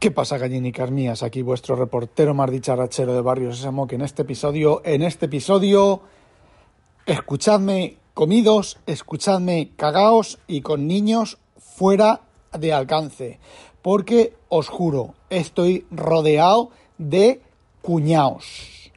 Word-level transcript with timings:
¿Qué 0.00 0.10
pasa, 0.10 0.38
gallinicas 0.38 0.90
mías? 0.90 1.22
Aquí 1.22 1.42
vuestro 1.42 1.76
reportero 1.76 2.32
más 2.32 2.50
dicharachero 2.50 3.12
de 3.12 3.20
Barrio 3.20 3.52
Sésamo, 3.52 3.86
que 3.86 3.96
en 3.96 4.00
este 4.00 4.22
episodio, 4.22 4.80
en 4.82 5.02
este 5.02 5.26
episodio, 5.26 6.00
escuchadme 7.04 7.98
comidos, 8.14 8.78
escuchadme 8.86 9.72
cagaos 9.76 10.38
y 10.46 10.62
con 10.62 10.86
niños 10.86 11.36
fuera 11.58 12.22
de 12.58 12.72
alcance. 12.72 13.40
Porque 13.82 14.32
os 14.48 14.68
juro, 14.68 15.12
estoy 15.28 15.84
rodeado 15.90 16.70
de 16.96 17.42
cuñaos. 17.82 18.90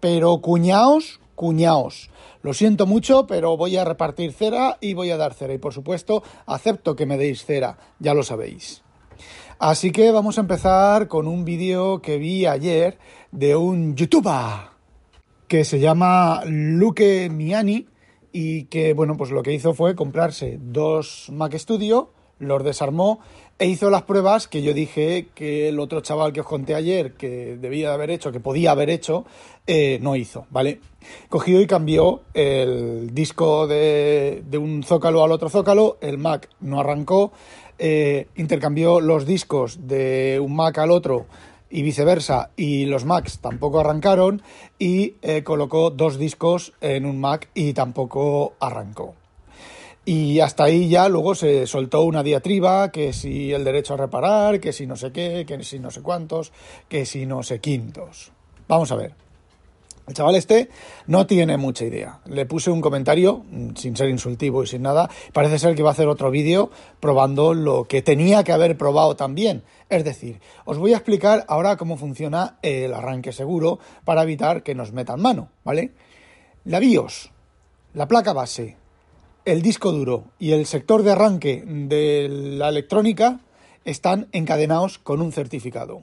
Pero 0.00 0.38
cuñaos, 0.38 1.20
cuñaos. 1.36 2.10
Lo 2.42 2.52
siento 2.52 2.84
mucho, 2.84 3.28
pero 3.28 3.56
voy 3.56 3.76
a 3.76 3.84
repartir 3.84 4.32
cera 4.32 4.76
y 4.80 4.94
voy 4.94 5.12
a 5.12 5.16
dar 5.16 5.34
cera. 5.34 5.54
Y 5.54 5.58
por 5.58 5.72
supuesto, 5.72 6.24
acepto 6.46 6.96
que 6.96 7.06
me 7.06 7.16
deis 7.16 7.44
cera, 7.44 7.78
ya 8.00 8.12
lo 8.12 8.24
sabéis. 8.24 8.82
Así 9.60 9.90
que 9.90 10.12
vamos 10.12 10.38
a 10.38 10.42
empezar 10.42 11.08
con 11.08 11.26
un 11.26 11.44
vídeo 11.44 12.00
que 12.00 12.16
vi 12.16 12.46
ayer 12.46 12.96
de 13.32 13.56
un 13.56 13.96
youtuber 13.96 14.68
que 15.48 15.64
se 15.64 15.80
llama 15.80 16.42
Luke 16.46 17.28
Miani 17.28 17.88
y 18.32 18.66
que, 18.66 18.92
bueno, 18.92 19.16
pues 19.16 19.32
lo 19.32 19.42
que 19.42 19.52
hizo 19.52 19.74
fue 19.74 19.96
comprarse 19.96 20.60
dos 20.62 21.26
Mac 21.32 21.56
Studio, 21.56 22.12
los 22.38 22.62
desarmó 22.62 23.18
e 23.58 23.66
hizo 23.66 23.90
las 23.90 24.02
pruebas 24.02 24.46
que 24.46 24.62
yo 24.62 24.72
dije 24.72 25.30
que 25.34 25.68
el 25.68 25.80
otro 25.80 26.02
chaval 26.02 26.32
que 26.32 26.42
os 26.42 26.46
conté 26.46 26.76
ayer 26.76 27.14
que 27.14 27.56
debía 27.60 27.88
de 27.88 27.94
haber 27.94 28.10
hecho, 28.12 28.30
que 28.30 28.38
podía 28.38 28.70
haber 28.70 28.90
hecho, 28.90 29.24
eh, 29.66 29.98
no 30.00 30.14
hizo, 30.14 30.46
¿vale? 30.50 30.78
Cogió 31.28 31.60
y 31.60 31.66
cambió 31.66 32.22
el 32.32 33.12
disco 33.12 33.66
de, 33.66 34.44
de 34.48 34.58
un 34.58 34.84
zócalo 34.84 35.24
al 35.24 35.32
otro 35.32 35.48
zócalo, 35.48 35.98
el 36.00 36.18
Mac 36.18 36.48
no 36.60 36.78
arrancó, 36.78 37.32
eh, 37.78 38.26
intercambió 38.36 39.00
los 39.00 39.26
discos 39.26 39.86
de 39.86 40.40
un 40.40 40.56
Mac 40.56 40.78
al 40.78 40.90
otro 40.90 41.26
y 41.70 41.82
viceversa, 41.82 42.50
y 42.56 42.86
los 42.86 43.04
Macs 43.04 43.40
tampoco 43.40 43.80
arrancaron, 43.80 44.42
y 44.78 45.14
eh, 45.22 45.42
colocó 45.42 45.90
dos 45.90 46.18
discos 46.18 46.72
en 46.80 47.04
un 47.04 47.20
Mac 47.20 47.48
y 47.54 47.74
tampoco 47.74 48.54
arrancó. 48.58 49.14
Y 50.04 50.40
hasta 50.40 50.64
ahí 50.64 50.88
ya 50.88 51.10
luego 51.10 51.34
se 51.34 51.66
soltó 51.66 52.02
una 52.02 52.22
diatriba, 52.22 52.90
que 52.90 53.12
si 53.12 53.52
el 53.52 53.64
derecho 53.64 53.94
a 53.94 53.98
reparar, 53.98 54.58
que 54.58 54.72
si 54.72 54.86
no 54.86 54.96
sé 54.96 55.12
qué, 55.12 55.44
que 55.46 55.62
si 55.62 55.78
no 55.78 55.90
sé 55.90 56.00
cuántos, 56.00 56.52
que 56.88 57.04
si 57.04 57.26
no 57.26 57.42
sé 57.42 57.60
quintos. 57.60 58.32
Vamos 58.66 58.90
a 58.90 58.96
ver. 58.96 59.27
El 60.08 60.14
chaval 60.14 60.36
este 60.36 60.70
no 61.06 61.26
tiene 61.26 61.58
mucha 61.58 61.84
idea. 61.84 62.20
Le 62.24 62.46
puse 62.46 62.70
un 62.70 62.80
comentario, 62.80 63.44
mm, 63.50 63.76
sin 63.76 63.94
ser 63.94 64.08
insultivo 64.08 64.62
y 64.62 64.66
sin 64.66 64.80
nada. 64.80 65.10
Parece 65.34 65.58
ser 65.58 65.74
que 65.74 65.82
va 65.82 65.90
a 65.90 65.92
hacer 65.92 66.08
otro 66.08 66.30
vídeo 66.30 66.70
probando 66.98 67.52
lo 67.52 67.84
que 67.84 68.00
tenía 68.00 68.42
que 68.42 68.52
haber 68.52 68.78
probado 68.78 69.16
también. 69.16 69.62
Es 69.90 70.04
decir, 70.04 70.40
os 70.64 70.78
voy 70.78 70.94
a 70.94 70.96
explicar 70.96 71.44
ahora 71.46 71.76
cómo 71.76 71.98
funciona 71.98 72.56
el 72.62 72.94
arranque 72.94 73.32
seguro 73.32 73.80
para 74.04 74.22
evitar 74.22 74.62
que 74.62 74.74
nos 74.74 74.92
metan 74.92 75.20
mano, 75.20 75.50
¿vale? 75.62 75.92
La 76.64 76.78
BIOS, 76.78 77.30
la 77.92 78.08
placa 78.08 78.32
base, 78.32 78.76
el 79.44 79.60
disco 79.60 79.92
duro 79.92 80.24
y 80.38 80.52
el 80.52 80.64
sector 80.64 81.02
de 81.02 81.12
arranque 81.12 81.62
de 81.66 82.28
la 82.30 82.70
electrónica 82.70 83.40
están 83.84 84.28
encadenados 84.32 84.98
con 84.98 85.20
un 85.20 85.32
certificado. 85.32 86.02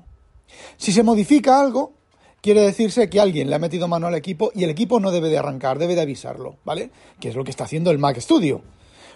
Si 0.77 0.91
se 0.91 1.03
modifica 1.03 1.59
algo, 1.59 1.93
quiere 2.45 2.61
decirse 2.61 3.09
que 3.09 3.19
alguien 3.19 3.49
le 3.49 3.55
ha 3.55 3.59
metido 3.59 3.87
mano 3.87 4.05
al 4.05 4.13
equipo 4.13 4.51
y 4.53 4.65
el 4.65 4.69
equipo 4.69 4.99
no 4.99 5.09
debe 5.09 5.29
de 5.29 5.39
arrancar, 5.39 5.79
debe 5.79 5.95
de 5.95 6.01
avisarlo, 6.01 6.57
¿vale? 6.63 6.91
Que 7.19 7.29
es 7.29 7.35
lo 7.35 7.43
que 7.43 7.49
está 7.49 7.63
haciendo 7.63 7.89
el 7.89 7.97
Mac 7.97 8.19
Studio. 8.19 8.61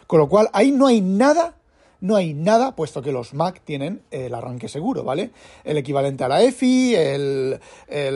Con 0.07 0.17
lo 0.17 0.27
cual, 0.27 0.49
ahí 0.51 0.71
no 0.71 0.87
hay 0.87 0.99
nada, 1.01 1.53
no 2.01 2.15
hay 2.15 2.33
nada, 2.33 2.75
puesto 2.75 3.03
que 3.03 3.11
los 3.11 3.35
Mac 3.35 3.61
tienen 3.63 4.01
el 4.09 4.33
arranque 4.33 4.67
seguro, 4.67 5.03
¿vale? 5.03 5.29
El 5.63 5.77
equivalente 5.77 6.23
a 6.23 6.27
la 6.27 6.41
EFI, 6.41 6.95
el, 6.95 7.59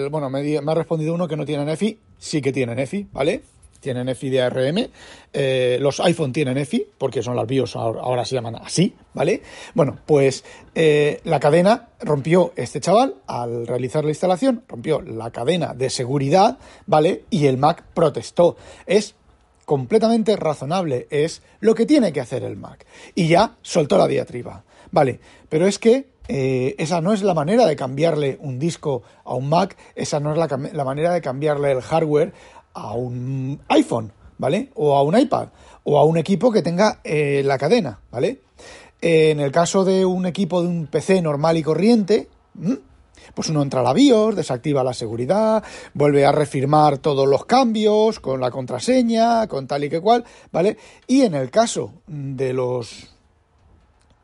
bueno, 0.09 0.31
me, 0.31 0.41
me 0.41 0.71
ha 0.71 0.75
respondido 0.75 1.13
uno 1.13 1.27
que 1.27 1.37
no 1.37 1.45
tienen 1.45 1.69
EFI, 1.69 1.99
sí 2.17 2.41
que 2.41 2.51
tienen 2.51 2.79
EFI, 2.79 3.09
¿vale? 3.13 3.43
Tienen 3.83 4.09
EFI 4.09 4.29
de 4.31 4.41
ARM, 4.41 4.87
eh, 5.31 5.77
los 5.79 5.99
iPhone 5.99 6.33
tienen 6.33 6.57
EFI, 6.57 6.87
porque 6.97 7.21
son 7.21 7.35
las 7.35 7.45
BIOS, 7.45 7.75
ahora 7.75 8.25
se 8.25 8.33
llaman 8.33 8.55
así, 8.55 8.95
¿vale? 9.13 9.43
Bueno, 9.75 9.99
pues 10.05 10.43
eh, 10.73 11.21
la 11.25 11.39
cadena 11.39 11.89
rompió 11.99 12.53
este 12.55 12.79
chaval 12.79 13.15
al 13.27 13.67
realizar 13.67 14.03
la 14.03 14.09
instalación, 14.11 14.63
rompió 14.67 15.01
la 15.01 15.29
cadena 15.29 15.75
de 15.75 15.91
seguridad, 15.91 16.57
¿vale? 16.87 17.25
Y 17.29 17.45
el 17.45 17.57
Mac 17.57 17.83
protestó. 17.93 18.55
Es 18.87 19.15
completamente 19.65 20.35
razonable, 20.35 21.07
es 21.09 21.41
lo 21.59 21.75
que 21.75 21.85
tiene 21.85 22.11
que 22.11 22.21
hacer 22.21 22.43
el 22.43 22.57
Mac. 22.57 22.85
Y 23.13 23.27
ya 23.27 23.55
soltó 23.61 23.97
la 23.97 24.07
diatriba, 24.07 24.63
¿vale? 24.91 25.19
Pero 25.49 25.67
es 25.67 25.77
que 25.77 26.07
eh, 26.27 26.75
esa 26.77 27.01
no 27.01 27.11
es 27.13 27.21
la 27.21 27.33
manera 27.33 27.65
de 27.65 27.75
cambiarle 27.75 28.37
un 28.39 28.57
disco 28.57 29.03
a 29.25 29.35
un 29.35 29.49
Mac, 29.49 29.75
esa 29.95 30.19
no 30.19 30.31
es 30.31 30.37
la, 30.37 30.47
la, 30.71 30.85
manera 30.85 31.13
de 31.13 31.21
cambiarle 31.21 31.71
el 31.71 31.81
hardware 31.81 32.33
a 32.73 32.93
un 32.93 33.59
iPhone, 33.67 34.11
¿vale? 34.37 34.71
O 34.75 34.95
a 34.95 35.03
un 35.03 35.17
iPad, 35.17 35.49
o 35.83 35.97
a 35.97 36.03
un 36.03 36.17
equipo 36.17 36.51
que 36.51 36.61
tenga 36.61 36.99
eh, 37.03 37.41
la 37.45 37.57
cadena, 37.57 37.99
¿vale? 38.11 38.41
En 39.01 39.39
el 39.39 39.51
caso 39.51 39.83
de 39.83 40.05
un 40.05 40.25
equipo 40.25 40.61
de 40.61 40.69
un 40.69 40.87
PC 40.87 41.21
normal 41.21 41.57
y 41.57 41.63
corriente, 41.63 42.29
pues 43.33 43.49
uno 43.49 43.61
entra 43.61 43.81
a 43.81 43.83
la 43.83 43.93
BIOS, 43.93 44.35
desactiva 44.35 44.83
la 44.83 44.93
seguridad, 44.93 45.63
vuelve 45.93 46.25
a 46.25 46.31
refirmar 46.31 46.99
todos 46.99 47.27
los 47.27 47.45
cambios 47.45 48.19
con 48.19 48.39
la 48.39 48.51
contraseña, 48.51 49.47
con 49.47 49.67
tal 49.67 49.83
y 49.83 49.89
que 49.89 49.99
cual, 49.99 50.23
¿vale? 50.51 50.77
Y 51.07 51.23
en 51.23 51.35
el 51.35 51.51
caso 51.51 51.91
de 52.07 52.53
los 52.53 53.13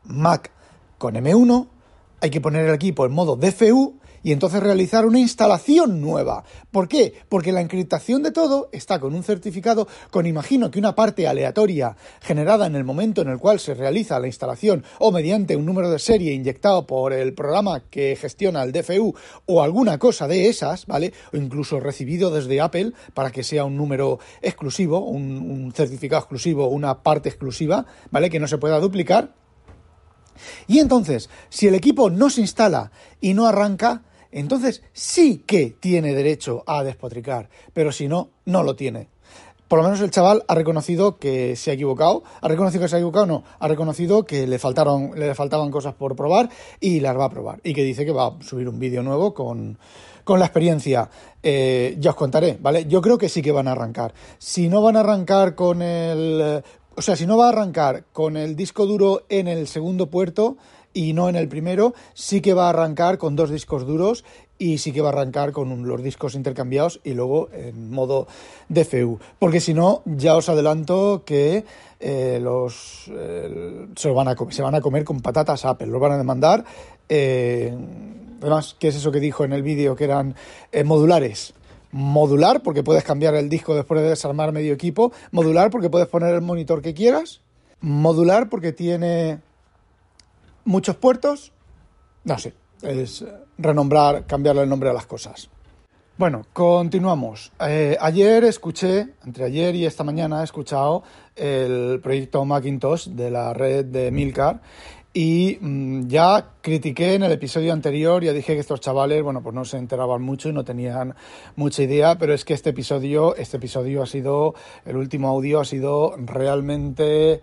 Mac 0.04 0.50
con 0.98 1.14
M1, 1.14 1.68
hay 2.22 2.30
que 2.30 2.40
poner 2.40 2.66
el 2.66 2.74
equipo 2.74 3.06
en 3.06 3.12
modo 3.12 3.36
DFU 3.36 3.99
y 4.22 4.32
entonces 4.32 4.62
realizar 4.62 5.06
una 5.06 5.18
instalación 5.18 6.00
nueva. 6.00 6.44
¿Por 6.70 6.88
qué? 6.88 7.14
Porque 7.28 7.52
la 7.52 7.60
encriptación 7.60 8.22
de 8.22 8.32
todo 8.32 8.68
está 8.72 9.00
con 9.00 9.14
un 9.14 9.22
certificado 9.22 9.88
con, 10.10 10.26
imagino 10.26 10.70
que 10.70 10.78
una 10.78 10.94
parte 10.94 11.26
aleatoria 11.26 11.96
generada 12.20 12.66
en 12.66 12.76
el 12.76 12.84
momento 12.84 13.22
en 13.22 13.28
el 13.28 13.38
cual 13.38 13.60
se 13.60 13.74
realiza 13.74 14.20
la 14.20 14.26
instalación 14.26 14.84
o 14.98 15.12
mediante 15.12 15.56
un 15.56 15.66
número 15.66 15.90
de 15.90 15.98
serie 15.98 16.32
inyectado 16.32 16.86
por 16.86 17.12
el 17.12 17.34
programa 17.34 17.84
que 17.90 18.16
gestiona 18.16 18.62
el 18.62 18.72
DFU 18.72 19.14
o 19.46 19.62
alguna 19.62 19.98
cosa 19.98 20.28
de 20.28 20.48
esas, 20.48 20.86
¿vale? 20.86 21.12
O 21.32 21.36
incluso 21.36 21.80
recibido 21.80 22.30
desde 22.30 22.60
Apple 22.60 22.92
para 23.14 23.30
que 23.30 23.42
sea 23.42 23.64
un 23.64 23.76
número 23.76 24.18
exclusivo, 24.42 25.00
un, 25.00 25.38
un 25.38 25.72
certificado 25.72 26.20
exclusivo, 26.20 26.68
una 26.68 27.02
parte 27.02 27.28
exclusiva, 27.28 27.86
¿vale? 28.10 28.30
Que 28.30 28.40
no 28.40 28.46
se 28.46 28.58
pueda 28.58 28.78
duplicar. 28.80 29.34
Y 30.66 30.78
entonces, 30.78 31.28
si 31.48 31.66
el 31.66 31.74
equipo 31.74 32.10
no 32.10 32.30
se 32.30 32.40
instala 32.40 32.92
y 33.20 33.34
no 33.34 33.46
arranca, 33.46 34.02
entonces 34.32 34.82
sí 34.92 35.42
que 35.46 35.74
tiene 35.78 36.14
derecho 36.14 36.62
a 36.66 36.82
despotricar, 36.84 37.48
pero 37.72 37.92
si 37.92 38.08
no, 38.08 38.30
no 38.44 38.62
lo 38.62 38.76
tiene. 38.76 39.08
Por 39.70 39.78
lo 39.78 39.84
menos 39.84 40.00
el 40.00 40.10
chaval 40.10 40.42
ha 40.48 40.56
reconocido 40.56 41.18
que 41.18 41.54
se 41.54 41.70
ha 41.70 41.74
equivocado, 41.74 42.24
ha 42.40 42.48
reconocido 42.48 42.82
que 42.82 42.88
se 42.88 42.96
ha 42.96 42.98
equivocado, 42.98 43.26
no, 43.26 43.44
ha 43.60 43.68
reconocido 43.68 44.24
que 44.24 44.48
le 44.48 44.58
faltaron, 44.58 45.12
le 45.14 45.32
faltaban 45.36 45.70
cosas 45.70 45.94
por 45.94 46.16
probar 46.16 46.48
y 46.80 46.98
las 46.98 47.16
va 47.16 47.26
a 47.26 47.30
probar. 47.30 47.60
Y 47.62 47.72
que 47.72 47.84
dice 47.84 48.04
que 48.04 48.10
va 48.10 48.26
a 48.26 48.42
subir 48.42 48.68
un 48.68 48.80
vídeo 48.80 49.04
nuevo 49.04 49.32
con, 49.32 49.78
con 50.24 50.40
la 50.40 50.46
experiencia. 50.46 51.08
Eh, 51.40 51.94
ya 52.00 52.10
os 52.10 52.16
contaré, 52.16 52.58
¿vale? 52.60 52.86
Yo 52.86 53.00
creo 53.00 53.16
que 53.16 53.28
sí 53.28 53.42
que 53.42 53.52
van 53.52 53.68
a 53.68 53.72
arrancar. 53.72 54.12
Si 54.38 54.68
no 54.68 54.82
van 54.82 54.96
a 54.96 55.00
arrancar 55.00 55.54
con 55.54 55.82
el. 55.82 56.64
O 56.96 57.02
sea, 57.02 57.14
si 57.14 57.26
no 57.26 57.38
va 57.38 57.46
a 57.46 57.50
arrancar 57.50 58.06
con 58.12 58.36
el 58.36 58.56
disco 58.56 58.86
duro 58.86 59.22
en 59.28 59.46
el 59.46 59.68
segundo 59.68 60.10
puerto, 60.10 60.56
y 60.92 61.12
no 61.12 61.28
en 61.28 61.36
el 61.36 61.48
primero, 61.48 61.94
sí 62.14 62.40
que 62.40 62.54
va 62.54 62.66
a 62.66 62.70
arrancar 62.70 63.18
con 63.18 63.36
dos 63.36 63.50
discos 63.50 63.86
duros 63.86 64.24
y 64.58 64.78
sí 64.78 64.92
que 64.92 65.00
va 65.00 65.08
a 65.08 65.12
arrancar 65.12 65.52
con 65.52 65.88
los 65.88 66.02
discos 66.02 66.34
intercambiados 66.34 67.00
y 67.02 67.14
luego 67.14 67.48
en 67.52 67.90
modo 67.90 68.28
DFU. 68.68 69.18
Porque 69.38 69.60
si 69.60 69.72
no, 69.72 70.02
ya 70.04 70.36
os 70.36 70.48
adelanto 70.48 71.22
que 71.24 71.64
eh, 71.98 72.38
los 72.42 73.10
eh, 73.10 73.86
se, 73.96 74.10
van 74.10 74.28
a 74.28 74.36
se 74.50 74.62
van 74.62 74.74
a 74.74 74.80
comer 74.80 75.04
con 75.04 75.20
patatas 75.20 75.64
Apple, 75.64 75.86
los 75.86 76.00
van 76.00 76.12
a 76.12 76.18
demandar. 76.18 76.64
Eh, 77.08 77.74
además, 78.40 78.76
¿qué 78.78 78.88
es 78.88 78.96
eso 78.96 79.10
que 79.10 79.20
dijo 79.20 79.44
en 79.44 79.54
el 79.54 79.62
vídeo? 79.62 79.96
Que 79.96 80.04
eran 80.04 80.34
modulares 80.84 81.54
modular 81.92 82.62
porque 82.62 82.84
puedes 82.84 83.02
cambiar 83.02 83.34
el 83.34 83.48
disco 83.48 83.74
después 83.74 84.00
de 84.00 84.10
desarmar 84.10 84.52
medio 84.52 84.72
equipo, 84.72 85.12
modular 85.32 85.70
porque 85.70 85.90
puedes 85.90 86.06
poner 86.06 86.34
el 86.34 86.40
monitor 86.40 86.82
que 86.82 86.94
quieras, 86.94 87.40
modular 87.80 88.48
porque 88.48 88.72
tiene 88.72 89.40
muchos 90.64 90.96
puertos, 90.96 91.52
no 92.24 92.38
sé, 92.38 92.54
es 92.82 93.24
renombrar, 93.58 94.26
cambiarle 94.26 94.62
el 94.62 94.68
nombre 94.68 94.90
a 94.90 94.92
las 94.92 95.06
cosas. 95.06 95.50
Bueno, 96.20 96.44
continuamos. 96.52 97.50
Eh, 97.60 97.96
ayer 97.98 98.44
escuché, 98.44 99.14
entre 99.24 99.44
ayer 99.46 99.74
y 99.74 99.86
esta 99.86 100.04
mañana 100.04 100.42
he 100.42 100.44
escuchado 100.44 101.02
el 101.34 101.98
proyecto 102.02 102.44
Macintosh 102.44 103.08
de 103.08 103.30
la 103.30 103.54
red 103.54 103.86
de 103.86 104.10
Milcar 104.10 104.60
y 105.14 105.56
mm, 105.58 106.08
ya 106.08 106.56
critiqué 106.60 107.14
en 107.14 107.22
el 107.22 107.32
episodio 107.32 107.72
anterior, 107.72 108.22
ya 108.22 108.34
dije 108.34 108.52
que 108.52 108.60
estos 108.60 108.80
chavales, 108.80 109.22
bueno, 109.22 109.42
pues 109.42 109.54
no 109.54 109.64
se 109.64 109.78
enteraban 109.78 110.20
mucho 110.20 110.50
y 110.50 110.52
no 110.52 110.62
tenían 110.62 111.14
mucha 111.56 111.84
idea, 111.84 112.18
pero 112.18 112.34
es 112.34 112.44
que 112.44 112.52
este 112.52 112.68
episodio, 112.68 113.34
este 113.36 113.56
episodio 113.56 114.02
ha 114.02 114.06
sido, 114.06 114.54
el 114.84 114.96
último 114.96 115.28
audio 115.28 115.60
ha 115.60 115.64
sido 115.64 116.14
realmente 116.18 117.40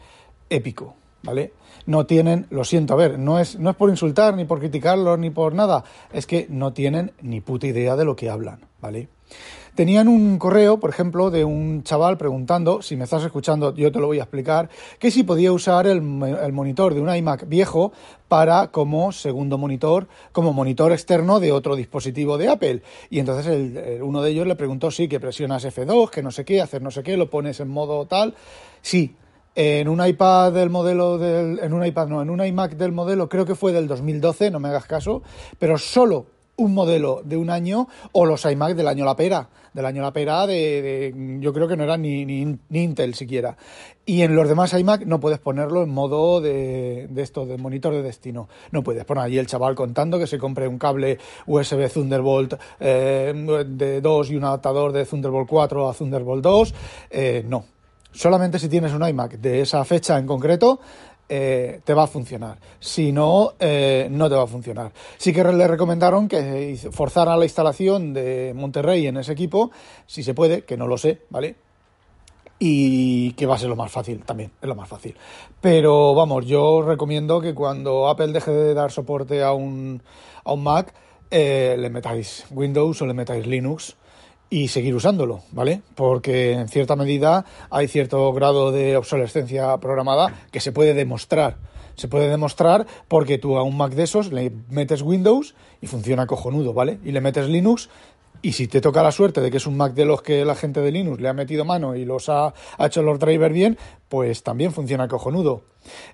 épico 0.51 0.95
¿vale? 1.23 1.53
No 1.85 2.05
tienen, 2.05 2.47
lo 2.49 2.63
siento, 2.63 2.93
a 2.93 2.97
ver, 2.97 3.17
no 3.17 3.39
es, 3.39 3.57
no 3.59 3.69
es 3.69 3.75
por 3.75 3.89
insultar, 3.89 4.35
ni 4.35 4.45
por 4.45 4.59
criticarlos, 4.59 5.17
ni 5.19 5.29
por 5.29 5.53
nada, 5.53 5.83
es 6.11 6.25
que 6.25 6.47
no 6.49 6.73
tienen 6.73 7.13
ni 7.21 7.41
puta 7.41 7.67
idea 7.67 7.95
de 7.95 8.05
lo 8.05 8.15
que 8.15 8.29
hablan, 8.29 8.59
¿vale? 8.81 9.09
Tenían 9.77 10.07
un 10.07 10.39
correo, 10.39 10.79
por 10.79 10.89
ejemplo, 10.89 11.29
de 11.29 11.45
un 11.45 11.83
chaval 11.83 12.17
preguntando, 12.17 12.81
si 12.81 12.95
me 12.95 13.03
estás 13.03 13.23
escuchando, 13.23 13.75
yo 13.75 13.91
te 13.91 13.99
lo 13.99 14.07
voy 14.07 14.17
a 14.17 14.23
explicar, 14.23 14.71
que 14.97 15.11
si 15.11 15.21
podía 15.21 15.51
usar 15.51 15.85
el, 15.85 16.01
monitor 16.01 16.95
de 16.95 17.01
un 17.01 17.15
iMac 17.15 17.47
viejo 17.47 17.91
para 18.27 18.71
como 18.71 19.11
segundo 19.11 19.59
monitor, 19.59 20.07
como 20.31 20.51
monitor 20.51 20.91
externo 20.93 21.39
de 21.39 21.51
otro 21.51 21.75
dispositivo 21.75 22.39
de 22.39 22.49
Apple. 22.49 22.81
Y 23.11 23.19
entonces 23.19 23.45
el, 23.45 24.01
uno 24.01 24.23
de 24.23 24.31
ellos 24.31 24.47
le 24.47 24.55
preguntó, 24.55 24.89
sí, 24.89 25.07
que 25.07 25.19
presionas 25.19 25.63
F2, 25.63 26.09
que 26.09 26.23
no 26.23 26.31
sé 26.31 26.43
qué, 26.43 26.59
hacer 26.59 26.81
no 26.81 26.89
sé 26.89 27.03
qué, 27.03 27.15
lo 27.15 27.29
pones 27.29 27.59
en 27.59 27.67
modo 27.67 28.07
tal. 28.07 28.33
Sí, 28.81 29.15
en 29.59 29.87
un 29.87 30.05
iPad 30.05 30.53
del 30.53 30.69
modelo 30.69 31.17
del, 31.17 31.57
en 31.57 31.73
un 31.73 31.83
iPad 31.83 32.07
no, 32.09 32.21
en 32.21 32.29
un 32.29 32.45
iMac 32.45 32.75
del 32.77 32.91
modelo, 32.91 33.27
creo 33.27 33.43
que 33.43 33.55
fue 33.55 33.73
del 33.73 33.87
2012, 33.87 34.51
no 34.51 34.59
me 34.59 34.69
hagas 34.69 34.85
caso, 34.85 35.23
pero 35.57 35.79
solo 35.79 36.27
un 36.57 36.75
modelo 36.75 37.21
de 37.23 37.37
un 37.37 37.49
año 37.49 37.87
o 38.11 38.25
los 38.27 38.45
iMac 38.45 38.75
del 38.75 38.87
año 38.87 39.03
La 39.03 39.15
Pera, 39.15 39.49
del 39.73 39.87
año 39.87 40.03
La 40.03 40.13
Pera 40.13 40.45
de, 40.45 41.39
yo 41.39 41.53
creo 41.53 41.67
que 41.67 41.75
no 41.75 41.85
era 41.85 41.97
ni, 41.97 42.23
ni, 42.23 42.45
ni, 42.45 42.83
Intel 42.83 43.15
siquiera. 43.15 43.57
Y 44.05 44.21
en 44.21 44.35
los 44.35 44.47
demás 44.47 44.75
iMac 44.75 45.07
no 45.07 45.19
puedes 45.19 45.39
ponerlo 45.39 45.81
en 45.81 45.89
modo 45.89 46.39
de, 46.39 47.07
de 47.09 47.21
esto, 47.23 47.47
de 47.47 47.57
monitor 47.57 47.93
de 47.93 48.03
destino. 48.03 48.49
No 48.71 48.83
puedes 48.83 49.05
poner 49.05 49.23
allí 49.23 49.39
el 49.39 49.47
chaval 49.47 49.73
contando 49.73 50.19
que 50.19 50.27
se 50.27 50.37
compre 50.37 50.67
un 50.67 50.77
cable 50.77 51.17
USB 51.47 51.91
Thunderbolt 51.91 52.53
eh, 52.79 53.33
de 53.67 54.01
2 54.01 54.29
y 54.29 54.35
un 54.35 54.43
adaptador 54.43 54.91
de 54.91 55.03
Thunderbolt 55.03 55.49
4 55.49 55.89
a 55.89 55.93
Thunderbolt 55.95 56.43
2. 56.43 56.73
Eh, 57.09 57.43
no. 57.47 57.76
Solamente 58.17 58.57
si 58.57 58.67
tienes 58.67 58.93
un 58.93 59.07
iMac 59.07 59.33
de 59.33 59.61
esa 59.61 59.85
fecha 59.85 60.17
en 60.17 60.25
concreto, 60.25 60.79
eh, 61.29 61.81
te 61.83 61.93
va 61.93 62.05
a 62.05 62.07
funcionar. 62.07 62.57
Si 62.79 63.11
no, 63.11 63.53
eh, 63.59 64.07
no 64.09 64.27
te 64.27 64.33
va 64.33 64.41
a 64.41 64.47
funcionar. 64.47 64.91
Sí 65.17 65.31
que 65.31 65.43
le 65.43 65.67
recomendaron 65.67 66.27
que 66.27 66.79
forzara 66.91 67.37
la 67.37 67.45
instalación 67.45 68.15
de 68.15 68.53
Monterrey 68.55 69.05
en 69.05 69.17
ese 69.17 69.33
equipo, 69.33 69.69
si 70.07 70.23
se 70.23 70.33
puede, 70.33 70.63
que 70.63 70.77
no 70.77 70.87
lo 70.87 70.97
sé, 70.97 71.21
¿vale? 71.29 71.57
Y 72.57 73.33
que 73.33 73.45
va 73.45 73.53
a 73.53 73.59
ser 73.59 73.69
lo 73.69 73.75
más 73.75 73.91
fácil 73.91 74.23
también, 74.25 74.49
es 74.59 74.67
lo 74.67 74.73
más 74.73 74.89
fácil. 74.89 75.15
Pero 75.61 76.15
vamos, 76.15 76.47
yo 76.47 76.81
recomiendo 76.81 77.39
que 77.39 77.53
cuando 77.53 78.07
Apple 78.07 78.29
deje 78.29 78.49
de 78.49 78.73
dar 78.73 78.91
soporte 78.91 79.43
a 79.43 79.53
un, 79.53 80.01
a 80.43 80.53
un 80.53 80.63
Mac, 80.63 80.91
eh, 81.29 81.75
le 81.77 81.91
metáis 81.91 82.45
Windows 82.49 82.99
o 82.99 83.05
le 83.05 83.13
metáis 83.13 83.45
Linux 83.45 83.95
y 84.49 84.69
seguir 84.69 84.95
usándolo, 84.95 85.41
¿vale? 85.51 85.81
Porque 85.95 86.53
en 86.53 86.69
cierta 86.69 86.95
medida 86.95 87.45
hay 87.69 87.87
cierto 87.87 88.31
grado 88.33 88.71
de 88.71 88.95
obsolescencia 88.97 89.77
programada 89.77 90.33
que 90.51 90.59
se 90.59 90.71
puede 90.71 90.93
demostrar. 90.93 91.57
Se 91.95 92.07
puede 92.07 92.29
demostrar 92.29 92.85
porque 93.07 93.39
tú 93.39 93.57
a 93.57 93.63
un 93.63 93.75
Mac 93.75 93.93
de 93.93 94.03
esos 94.03 94.31
le 94.31 94.51
metes 94.69 95.01
Windows 95.01 95.55
y 95.81 95.87
funciona 95.87 96.27
cojonudo, 96.27 96.73
¿vale? 96.73 96.99
Y 97.03 97.11
le 97.11 97.21
metes 97.21 97.49
Linux 97.49 97.89
y 98.41 98.53
si 98.53 98.67
te 98.67 98.81
toca 98.81 99.03
la 99.03 99.11
suerte 99.11 99.41
de 99.41 99.51
que 99.51 99.57
es 99.57 99.67
un 99.67 99.77
Mac 99.77 99.93
de 99.93 100.05
los 100.05 100.21
que 100.21 100.45
la 100.45 100.55
gente 100.55 100.81
de 100.81 100.91
Linux 100.91 101.21
le 101.21 101.29
ha 101.29 101.33
metido 101.33 101.65
mano 101.65 101.95
y 101.95 102.05
los 102.05 102.29
ha, 102.29 102.53
hecho 102.79 103.01
los 103.01 103.19
drivers 103.19 103.53
bien, 103.53 103.77
pues 104.09 104.43
también 104.43 104.71
funciona 104.71 105.07
cojonudo. 105.07 105.63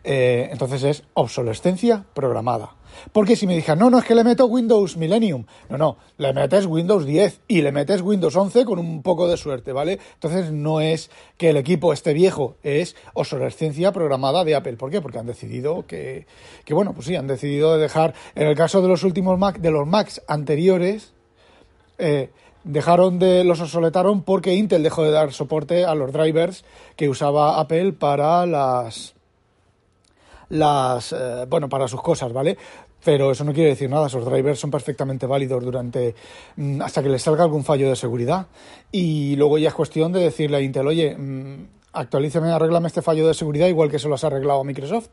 Eh, 0.03 0.49
entonces 0.51 0.83
es 0.83 1.03
obsolescencia 1.13 2.05
programada. 2.13 2.75
Porque 3.11 3.35
si 3.35 3.47
me 3.47 3.55
dijeran, 3.55 3.79
no, 3.79 3.89
no, 3.89 3.99
es 3.99 4.05
que 4.05 4.15
le 4.15 4.23
meto 4.23 4.45
Windows 4.45 4.97
Millennium. 4.97 5.45
No, 5.69 5.77
no, 5.77 5.97
le 6.17 6.33
metes 6.33 6.65
Windows 6.65 7.05
10 7.05 7.41
y 7.47 7.61
le 7.61 7.71
metes 7.71 8.01
Windows 8.01 8.35
11 8.35 8.65
con 8.65 8.79
un 8.79 9.01
poco 9.01 9.27
de 9.27 9.37
suerte, 9.37 9.71
¿vale? 9.71 9.99
Entonces 10.13 10.51
no 10.51 10.79
es 10.79 11.09
que 11.37 11.49
el 11.49 11.57
equipo 11.57 11.93
esté 11.93 12.13
viejo, 12.13 12.57
es 12.63 12.95
obsolescencia 13.13 13.91
programada 13.91 14.43
de 14.43 14.55
Apple. 14.55 14.77
¿Por 14.77 14.91
qué? 14.91 15.01
Porque 15.01 15.19
han 15.19 15.25
decidido 15.25 15.85
que, 15.87 16.27
que 16.65 16.73
bueno, 16.73 16.93
pues 16.93 17.07
sí, 17.07 17.15
han 17.15 17.27
decidido 17.27 17.77
dejar, 17.77 18.13
en 18.35 18.47
el 18.47 18.55
caso 18.55 18.81
de 18.81 18.87
los 18.87 19.03
últimos 19.03 19.37
Mac, 19.39 19.59
de 19.59 19.71
los 19.71 19.87
Macs 19.87 20.21
anteriores, 20.27 21.13
eh, 21.97 22.29
dejaron 22.63 23.19
de 23.19 23.43
los 23.43 23.59
obsoletaron 23.59 24.23
porque 24.23 24.53
Intel 24.53 24.83
dejó 24.83 25.03
de 25.03 25.11
dar 25.11 25.33
soporte 25.33 25.85
a 25.85 25.95
los 25.95 26.11
drivers 26.13 26.63
que 26.95 27.09
usaba 27.09 27.59
Apple 27.59 27.93
para 27.93 28.45
las 28.45 29.13
las 30.49 31.11
eh, 31.13 31.45
bueno 31.49 31.67
para 31.67 31.87
sus 31.87 32.01
cosas 32.01 32.31
vale 32.31 32.57
pero 33.03 33.31
eso 33.31 33.43
no 33.43 33.53
quiere 33.53 33.71
decir 33.71 33.89
nada 33.89 34.07
esos 34.07 34.25
drivers 34.25 34.59
son 34.59 34.71
perfectamente 34.71 35.25
válidos 35.25 35.63
durante 35.63 36.15
mm, 36.55 36.81
hasta 36.81 37.03
que 37.03 37.09
les 37.09 37.21
salga 37.21 37.43
algún 37.43 37.63
fallo 37.63 37.89
de 37.89 37.95
seguridad. 37.95 38.47
Y 38.91 39.35
luego 39.35 39.57
ya 39.57 39.69
es 39.69 39.73
cuestión 39.73 40.13
de 40.13 40.21
decirle 40.21 40.57
a 40.57 40.61
Intel 40.61 40.87
oye 40.87 41.15
mmm, 41.15 41.65
actualízame 41.91 42.51
arréglame 42.51 42.87
este 42.87 43.01
fallo 43.01 43.27
de 43.27 43.33
seguridad 43.33 43.67
igual 43.67 43.91
que 43.91 43.99
se 43.99 44.07
lo 44.07 44.15
has 44.15 44.23
arreglado 44.23 44.61
a 44.61 44.63
Microsoft 44.63 45.09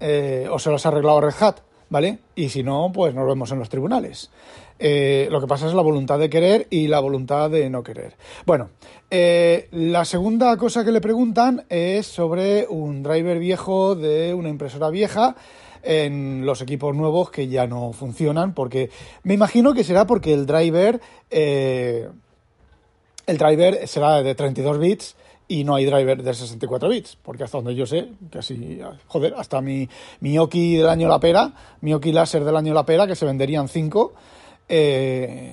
eh, 0.00 0.48
o 0.50 0.58
se 0.58 0.70
los 0.70 0.84
ha 0.84 0.88
arreglado 0.88 1.20
Red 1.20 1.34
Hat 1.40 1.60
¿vale? 1.92 2.20
Y 2.34 2.48
si 2.48 2.62
no, 2.62 2.90
pues 2.92 3.14
nos 3.14 3.26
vemos 3.26 3.52
en 3.52 3.58
los 3.58 3.68
tribunales. 3.68 4.30
Eh, 4.78 5.28
lo 5.30 5.42
que 5.42 5.46
pasa 5.46 5.68
es 5.68 5.74
la 5.74 5.82
voluntad 5.82 6.18
de 6.18 6.30
querer 6.30 6.66
y 6.70 6.88
la 6.88 7.00
voluntad 7.00 7.50
de 7.50 7.68
no 7.68 7.82
querer. 7.82 8.14
Bueno, 8.46 8.70
eh, 9.10 9.68
la 9.72 10.06
segunda 10.06 10.56
cosa 10.56 10.86
que 10.86 10.90
le 10.90 11.02
preguntan 11.02 11.66
es 11.68 12.06
sobre 12.06 12.66
un 12.66 13.02
driver 13.02 13.38
viejo 13.38 13.94
de 13.94 14.32
una 14.32 14.48
impresora 14.48 14.88
vieja 14.88 15.36
en 15.82 16.46
los 16.46 16.62
equipos 16.62 16.96
nuevos 16.96 17.30
que 17.30 17.48
ya 17.48 17.66
no 17.66 17.92
funcionan, 17.92 18.54
porque 18.54 18.88
me 19.22 19.34
imagino 19.34 19.74
que 19.74 19.84
será 19.84 20.06
porque 20.06 20.32
el 20.32 20.46
driver, 20.46 20.98
eh, 21.30 22.08
el 23.26 23.36
driver 23.36 23.86
será 23.86 24.22
de 24.22 24.34
32 24.34 24.78
bits 24.78 25.16
y 25.52 25.64
no 25.64 25.74
hay 25.74 25.84
driver 25.84 26.22
de 26.22 26.32
64 26.32 26.88
bits, 26.88 27.18
porque 27.22 27.44
hasta 27.44 27.58
donde 27.58 27.74
yo 27.74 27.84
sé, 27.84 28.08
casi, 28.30 28.80
joder, 29.06 29.34
hasta 29.36 29.60
mi, 29.60 29.86
mi 30.20 30.38
Oki 30.38 30.76
del 30.76 30.88
año 30.88 31.08
La 31.08 31.20
Pera, 31.20 31.52
mi 31.82 31.92
Oki 31.92 32.10
láser 32.10 32.42
del 32.42 32.56
año 32.56 32.72
La 32.72 32.86
Pera, 32.86 33.06
que 33.06 33.14
se 33.14 33.26
venderían 33.26 33.68
5, 33.68 34.14
eh, 34.70 35.52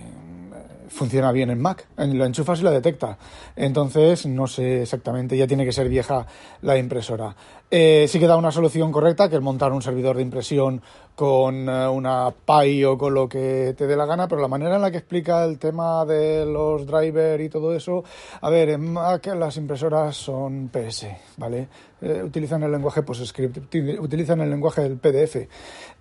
funciona 0.90 1.32
bien 1.32 1.50
en 1.50 1.62
Mac, 1.62 1.88
lo 1.98 2.26
enchufas 2.26 2.60
y 2.60 2.64
lo 2.64 2.72
detecta. 2.72 3.18
Entonces, 3.56 4.26
no 4.26 4.48
sé 4.48 4.82
exactamente, 4.82 5.38
ya 5.38 5.48
tiene 5.48 5.66
que 5.66 5.72
ser 5.72 5.90
vieja 5.90 6.26
la 6.62 6.78
impresora. 6.78 7.36
Eh, 7.72 8.08
sí 8.10 8.20
que 8.20 8.26
da 8.26 8.36
una 8.36 8.52
solución 8.52 8.92
correcta, 8.92 9.30
que 9.30 9.36
es 9.36 9.42
montar 9.42 9.72
un 9.72 9.82
servidor 9.82 10.16
de 10.16 10.24
impresión 10.24 10.82
con 11.16 11.70
eh, 11.70 11.88
una 11.88 12.32
Pi 12.32 12.84
o 12.84 12.98
con 12.98 13.14
lo 13.14 13.30
que 13.30 13.76
te 13.78 13.86
dé 13.86 13.96
la 13.96 14.06
gana, 14.06 14.28
pero 14.28 14.42
la 14.42 14.48
manera 14.48 14.78
en 14.78 14.82
la 14.82 14.90
que 14.90 14.98
explica 14.98 15.46
el 15.46 15.60
tema 15.60 16.04
de 16.06 16.46
los 16.46 16.88
drivers 16.88 17.44
y 17.44 17.50
todo 17.50 17.76
eso, 17.76 18.04
a 18.42 18.50
ver, 18.50 18.70
en 18.70 18.92
Mac 18.92 19.28
las 19.36 19.58
impresoras 19.58 20.16
son 20.16 20.70
PS, 20.70 21.08
¿vale? 21.38 21.68
Eh, 22.02 22.24
utilizan 22.24 22.64
el 22.64 22.72
lenguaje 22.72 23.04
PostScript, 23.04 23.76
utilizan 24.00 24.42
el 24.42 24.50
lenguaje 24.50 24.82
del 24.82 24.98
PDF. 24.98 25.48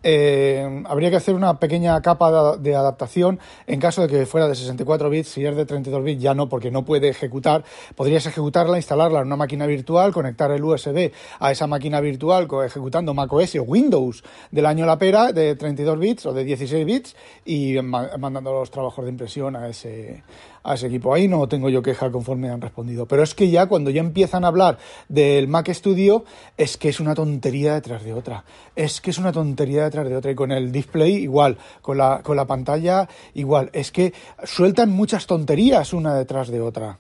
Eh, 0.03 0.83
habría 0.87 1.11
que 1.11 1.17
hacer 1.17 1.35
una 1.35 1.59
pequeña 1.59 2.01
capa 2.03 2.57
de, 2.57 2.77
adaptación 2.77 3.41
en 3.67 3.81
caso 3.81 4.03
de 4.03 4.09
que 4.09 4.27
fuera 4.27 4.47
de 4.47 4.55
64 4.55 5.11
bits, 5.11 5.29
si 5.29 5.45
es 5.45 5.57
de 5.57 5.67
32 5.67 6.05
bits 6.05 6.23
ya 6.23 6.35
no, 6.35 6.49
porque 6.49 6.71
no 6.71 6.85
puede 6.85 7.09
ejecutar. 7.09 7.65
Podrías 7.97 8.27
ejecutarla, 8.27 8.77
instalarla 8.77 9.21
en 9.21 9.27
una 9.27 9.37
máquina 9.37 9.67
virtual, 9.67 10.13
conectar 10.13 10.51
el 10.53 10.63
USB 10.63 11.11
a 11.41 11.51
esa 11.51 11.67
máquina 11.67 12.01
virtual 12.01 12.49
ejecutando 12.65 13.15
macOS 13.15 13.57
o 13.57 13.63
Windows 13.63 14.23
del 14.51 14.67
año 14.67 14.87
la 14.87 14.99
pera 14.99 15.33
de 15.33 15.57
32 15.57 15.99
bits 15.99 16.27
o 16.27 16.33
de 16.33 16.45
16 16.45 16.87
bits 16.87 17.17
y 17.45 17.77
mandando 17.83 18.53
los 18.53 18.71
trabajos 18.71 19.05
de 19.05 19.11
impresión 19.11 19.57
a 19.57 19.69
ese, 19.69 20.23
a 20.69 20.75
ese 20.75 20.87
equipo. 20.87 21.15
Ahí 21.15 21.29
no 21.29 21.49
tengo 21.49 21.71
yo 21.71 21.83
queja 21.83 22.11
conforme 22.11 22.51
han 22.51 22.61
respondido. 22.61 23.07
Pero 23.07 23.23
es 23.23 23.35
que 23.35 23.51
ya 23.51 23.67
cuando 23.67 23.91
ya 23.91 24.01
empiezan 24.01 24.45
a 24.45 24.49
hablar 24.49 24.79
del 25.09 25.49
Mac 25.49 25.69
Studio, 25.73 26.25
es 26.57 26.77
que 26.77 26.91
es 26.91 27.01
una 27.01 27.15
tontería 27.15 27.75
detrás 27.75 28.05
de 28.05 28.13
otra. 28.13 28.45
Es 28.77 29.01
que 29.01 29.11
es 29.11 29.19
una 29.19 29.33
tontería 29.33 29.85
detrás 29.85 30.09
de 30.09 30.17
otra. 30.17 30.31
Y 30.31 30.35
con 30.35 30.53
el 30.53 30.71
display 30.71 31.15
igual, 31.17 31.57
con 31.81 31.99
la, 31.99 32.21
con 32.23 32.37
la 32.37 32.47
pantalla 32.47 33.09
igual. 33.35 33.71
Es 33.73 33.91
que 33.91 34.13
sueltan 34.45 34.91
muchas 34.91 35.27
tonterías 35.27 35.93
una 35.93 36.15
detrás 36.15 36.49
de 36.49 36.61
otra. 36.61 36.99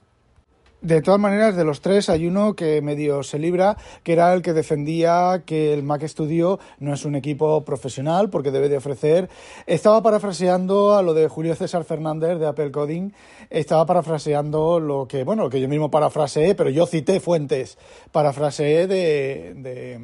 De 0.81 1.03
todas 1.03 1.19
maneras, 1.19 1.57
de 1.57 1.65
los 1.65 1.81
tres 1.81 2.09
hay 2.09 2.29
uno 2.29 2.55
que 2.55 2.81
medio 2.83 3.25
se 3.25 3.41
libra, 3.41 3.77
que 4.05 4.13
era 4.13 4.33
el 4.33 4.43
que 4.43 4.53
defendía 4.53 5.43
que 5.45 5.75
el 5.75 5.83
Mac 5.83 6.07
Studio 6.07 6.61
no 6.79 6.95
es 6.95 7.05
un 7.05 7.17
equipo 7.17 7.65
profesional 7.65 8.31
porque 8.31 8.53
debe 8.53 8.69
de 8.69 8.77
ofrecer. 8.77 9.29
Estaba 9.67 10.01
parafraseando 10.03 10.95
a 10.95 11.03
lo 11.03 11.15
de 11.15 11.27
Julio 11.27 11.57
César 11.57 11.83
Fernández 11.83 12.39
de 12.39 12.47
Apple 12.47 12.71
Coding, 12.71 13.11
estaba 13.51 13.87
parafraseando 13.87 14.79
lo 14.79 15.09
que, 15.09 15.25
bueno, 15.25 15.43
lo 15.43 15.51
que 15.51 15.61
yo 15.61 15.69
mismo 15.69 15.91
parafraseé, 15.91 16.55
pero 16.55 16.71
yo 16.71 16.87
cité 16.87 17.19
fuentes, 17.19 17.77
parafraseé 18.13 18.87
de, 18.87 19.55
de 19.57 19.99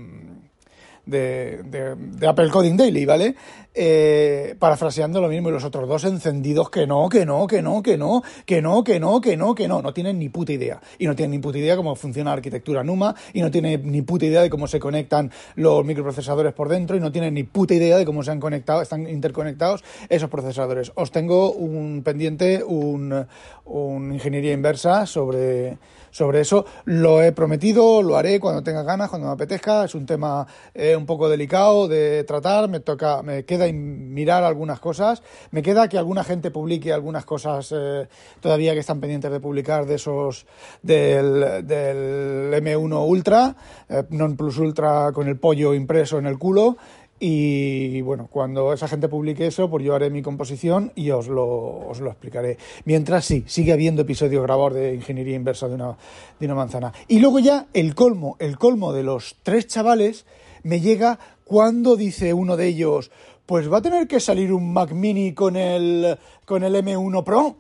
de, 1.06 1.62
de, 1.64 2.26
Apple 2.26 2.50
Coding 2.50 2.76
Daily, 2.76 3.04
¿vale? 3.04 3.34
Eh, 3.76 4.54
parafraseando 4.58 5.20
lo 5.20 5.28
mismo 5.28 5.49
y 5.49 5.52
los 5.52 5.64
otros 5.64 5.88
dos 5.88 6.04
encendidos 6.04 6.70
que 6.70 6.87
no, 6.87 7.08
que 7.08 7.26
no, 7.26 7.46
que 7.46 7.61
no, 7.61 7.82
que 7.82 7.99
no, 7.99 8.23
que 8.46 8.62
no, 8.62 8.84
que 8.84 9.00
no, 9.00 9.20
que 9.20 9.37
no, 9.37 9.54
que 9.54 9.68
no, 9.68 9.82
no 9.82 9.92
tienen 9.92 10.18
ni 10.18 10.28
puta 10.28 10.52
idea. 10.52 10.80
Y 10.99 11.06
no 11.06 11.16
tienen 11.16 11.32
ni 11.32 11.38
puta 11.38 11.58
idea 11.58 11.76
cómo 11.76 11.96
funciona 11.96 12.30
la 12.30 12.37
arquitectura 12.37 12.84
NUMA 12.84 13.14
y 13.32 13.40
no 13.40 13.50
tienen 13.50 13.90
ni 13.90 14.02
puta 14.02 14.26
idea 14.26 14.42
de 14.42 14.50
cómo 14.50 14.68
se 14.68 14.78
conectan 14.78 15.32
los 15.56 15.84
microprocesadores 15.84 16.52
por 16.52 16.68
dentro 16.68 16.96
y 16.96 17.00
no 17.00 17.11
tienen 17.11 17.34
ni 17.34 17.42
puta 17.42 17.75
idea 17.75 17.99
de 17.99 18.04
cómo 18.04 18.23
se 18.23 18.30
han 18.30 18.40
conectado, 18.40 18.80
están 18.80 19.08
interconectados 19.08 19.82
esos 20.08 20.30
procesadores. 20.30 20.92
Os 20.94 21.11
tengo 21.11 21.52
un 21.52 22.02
pendiente, 22.04 22.62
un, 22.62 23.26
un 23.64 24.12
ingeniería 24.12 24.52
inversa 24.52 25.04
sobre 25.06 25.78
sobre 26.14 26.40
eso. 26.40 26.64
Lo 26.84 27.20
he 27.23 27.32
prometido, 27.32 28.00
lo 28.00 28.16
haré 28.16 28.38
cuando 28.38 28.62
tenga 28.62 28.84
ganas, 28.84 29.11
cuando 29.11 29.26
me 29.26 29.34
apetezca. 29.34 29.84
Es 29.84 29.96
un 29.96 30.06
tema 30.06 30.46
eh, 30.73 30.93
un 30.96 31.06
poco 31.06 31.28
delicado 31.28 31.88
de 31.88 32.24
tratar. 32.24 32.68
Me 32.68 32.80
toca, 32.80 33.22
me 33.22 33.44
queda 33.44 33.70
mirar 33.72 34.44
algunas 34.44 34.80
cosas. 34.80 35.22
Me 35.50 35.62
queda 35.62 35.88
que 35.88 35.98
alguna 35.98 36.24
gente 36.24 36.50
publique 36.50 36.92
algunas 36.92 37.24
cosas 37.24 37.72
eh, 37.76 38.08
todavía 38.40 38.74
que 38.74 38.80
están 38.80 39.00
pendientes 39.00 39.30
de 39.30 39.40
publicar 39.40 39.86
de 39.86 39.94
esos 39.96 40.46
del, 40.82 41.66
del 41.66 42.52
M1 42.54 43.08
Ultra, 43.08 43.56
eh, 43.88 44.04
non 44.10 44.36
plus 44.36 44.58
ultra 44.58 45.12
con 45.12 45.28
el 45.28 45.38
pollo 45.38 45.74
impreso 45.74 46.18
en 46.18 46.26
el 46.26 46.38
culo. 46.38 46.76
Y 47.21 48.02
bueno, 48.02 48.28
cuando 48.30 48.73
esa 48.73 48.88
gente 48.88 49.09
publique 49.09 49.47
eso, 49.47 49.71
pues 49.71 49.85
yo 49.85 49.94
haré 49.94 50.11
mi 50.11 50.21
composición 50.21 50.92
y 50.94 51.11
os 51.11 51.28
lo, 51.28 51.47
os 51.88 52.00
lo 52.00 52.11
explicaré. 52.11 52.59
Mientras 52.85 53.25
sí, 53.25 53.44
sigue 53.47 53.73
habiendo 53.73 54.02
episodios 54.02 54.42
grabados 54.42 54.75
de 54.75 54.94
ingeniería 54.94 55.37
inversa 55.37 55.68
de 55.68 55.76
una, 55.76 55.97
de 56.38 56.47
una 56.47 56.54
manzana. 56.54 56.92
Y 57.09 57.21
luego 57.21 57.38
ya 57.38 57.66
el 57.73 57.94
colmo, 57.94 58.37
el 58.40 58.59
colmo 58.59 58.92
de 58.92 59.04
los 59.04 59.37
tres 59.42 59.68
chavales 59.68 60.26
me 60.64 60.80
llega 60.80 61.18
cuando 61.44 61.97
dice 61.97 62.35
uno 62.35 62.56
de 62.56 62.66
ellos, 62.66 63.11
pues 63.47 63.73
va 63.73 63.78
a 63.78 63.83
tener 63.83 64.09
que 64.09 64.21
salir 64.21 64.52
un 64.52 64.73
Mac 64.73 64.92
Mini 64.92 65.35
con 65.35 65.56
el, 65.56 66.18
con 66.44 66.64
el 66.64 66.75
M1 66.75 67.23
Pro. 67.23 67.56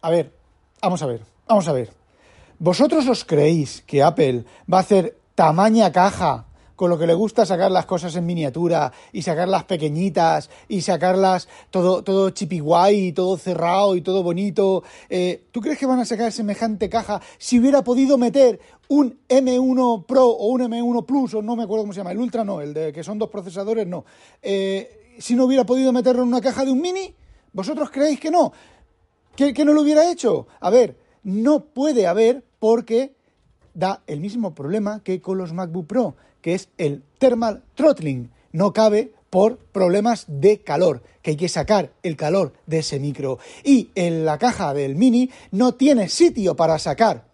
A 0.00 0.10
ver, 0.10 0.32
vamos 0.80 1.02
a 1.02 1.06
ver, 1.06 1.20
vamos 1.46 1.68
a 1.68 1.72
ver. 1.72 1.90
¿Vosotros 2.58 3.06
os 3.08 3.24
creéis 3.24 3.82
que 3.86 4.02
Apple 4.02 4.44
va 4.72 4.78
a 4.78 4.80
hacer 4.80 5.18
tamaña 5.34 5.92
caja 5.92 6.46
con 6.76 6.90
lo 6.90 6.98
que 6.98 7.06
le 7.06 7.14
gusta 7.14 7.46
sacar 7.46 7.70
las 7.70 7.86
cosas 7.86 8.14
en 8.16 8.26
miniatura 8.26 8.92
y 9.12 9.22
sacarlas 9.22 9.64
pequeñitas 9.64 10.50
y 10.68 10.80
sacarlas 10.80 11.48
todo, 11.70 12.02
todo 12.02 12.32
guay 12.62 13.08
y 13.08 13.12
todo 13.12 13.36
cerrado 13.36 13.96
y 13.96 14.00
todo 14.00 14.22
bonito. 14.22 14.82
Eh, 15.08 15.44
¿Tú 15.52 15.60
crees 15.60 15.78
que 15.78 15.86
van 15.86 16.00
a 16.00 16.04
sacar 16.04 16.32
semejante 16.32 16.88
caja 16.88 17.20
si 17.38 17.58
hubiera 17.58 17.82
podido 17.84 18.18
meter 18.18 18.60
un 18.88 19.18
M1 19.28 20.04
Pro 20.06 20.26
o 20.26 20.48
un 20.48 20.62
M1 20.62 21.06
Plus 21.06 21.34
o 21.34 21.42
no 21.42 21.56
me 21.56 21.64
acuerdo 21.64 21.84
cómo 21.84 21.92
se 21.92 22.00
llama, 22.00 22.12
el 22.12 22.18
Ultra 22.18 22.44
no, 22.44 22.60
el 22.60 22.74
de 22.74 22.92
que 22.92 23.04
son 23.04 23.18
dos 23.18 23.30
procesadores 23.30 23.86
no. 23.86 24.04
Eh, 24.42 25.14
si 25.18 25.34
no 25.34 25.44
hubiera 25.44 25.64
podido 25.64 25.92
meterlo 25.92 26.22
en 26.22 26.28
una 26.28 26.40
caja 26.40 26.64
de 26.64 26.72
un 26.72 26.80
mini, 26.80 27.14
¿vosotros 27.52 27.90
creéis 27.90 28.18
que 28.18 28.30
no? 28.30 28.52
¿Que, 29.36 29.54
que 29.54 29.64
no 29.64 29.72
lo 29.72 29.82
hubiera 29.82 30.10
hecho? 30.10 30.46
A 30.60 30.70
ver, 30.70 30.96
no 31.22 31.64
puede 31.64 32.06
haber 32.06 32.44
porque 32.58 33.14
da 33.74 34.02
el 34.06 34.20
mismo 34.20 34.54
problema 34.54 35.02
que 35.02 35.20
con 35.20 35.38
los 35.38 35.52
MacBook 35.52 35.86
Pro 35.86 36.16
que 36.44 36.54
es 36.54 36.68
el 36.76 37.02
thermal 37.16 37.64
throttling. 37.74 38.30
No 38.52 38.74
cabe 38.74 39.14
por 39.30 39.56
problemas 39.56 40.26
de 40.28 40.60
calor, 40.60 41.02
que 41.22 41.30
hay 41.30 41.36
que 41.38 41.48
sacar 41.48 41.94
el 42.02 42.18
calor 42.18 42.52
de 42.66 42.80
ese 42.80 43.00
micro. 43.00 43.38
Y 43.64 43.88
en 43.94 44.26
la 44.26 44.36
caja 44.36 44.74
del 44.74 44.94
mini 44.94 45.30
no 45.52 45.72
tiene 45.72 46.10
sitio 46.10 46.54
para 46.54 46.78
sacar 46.78 47.24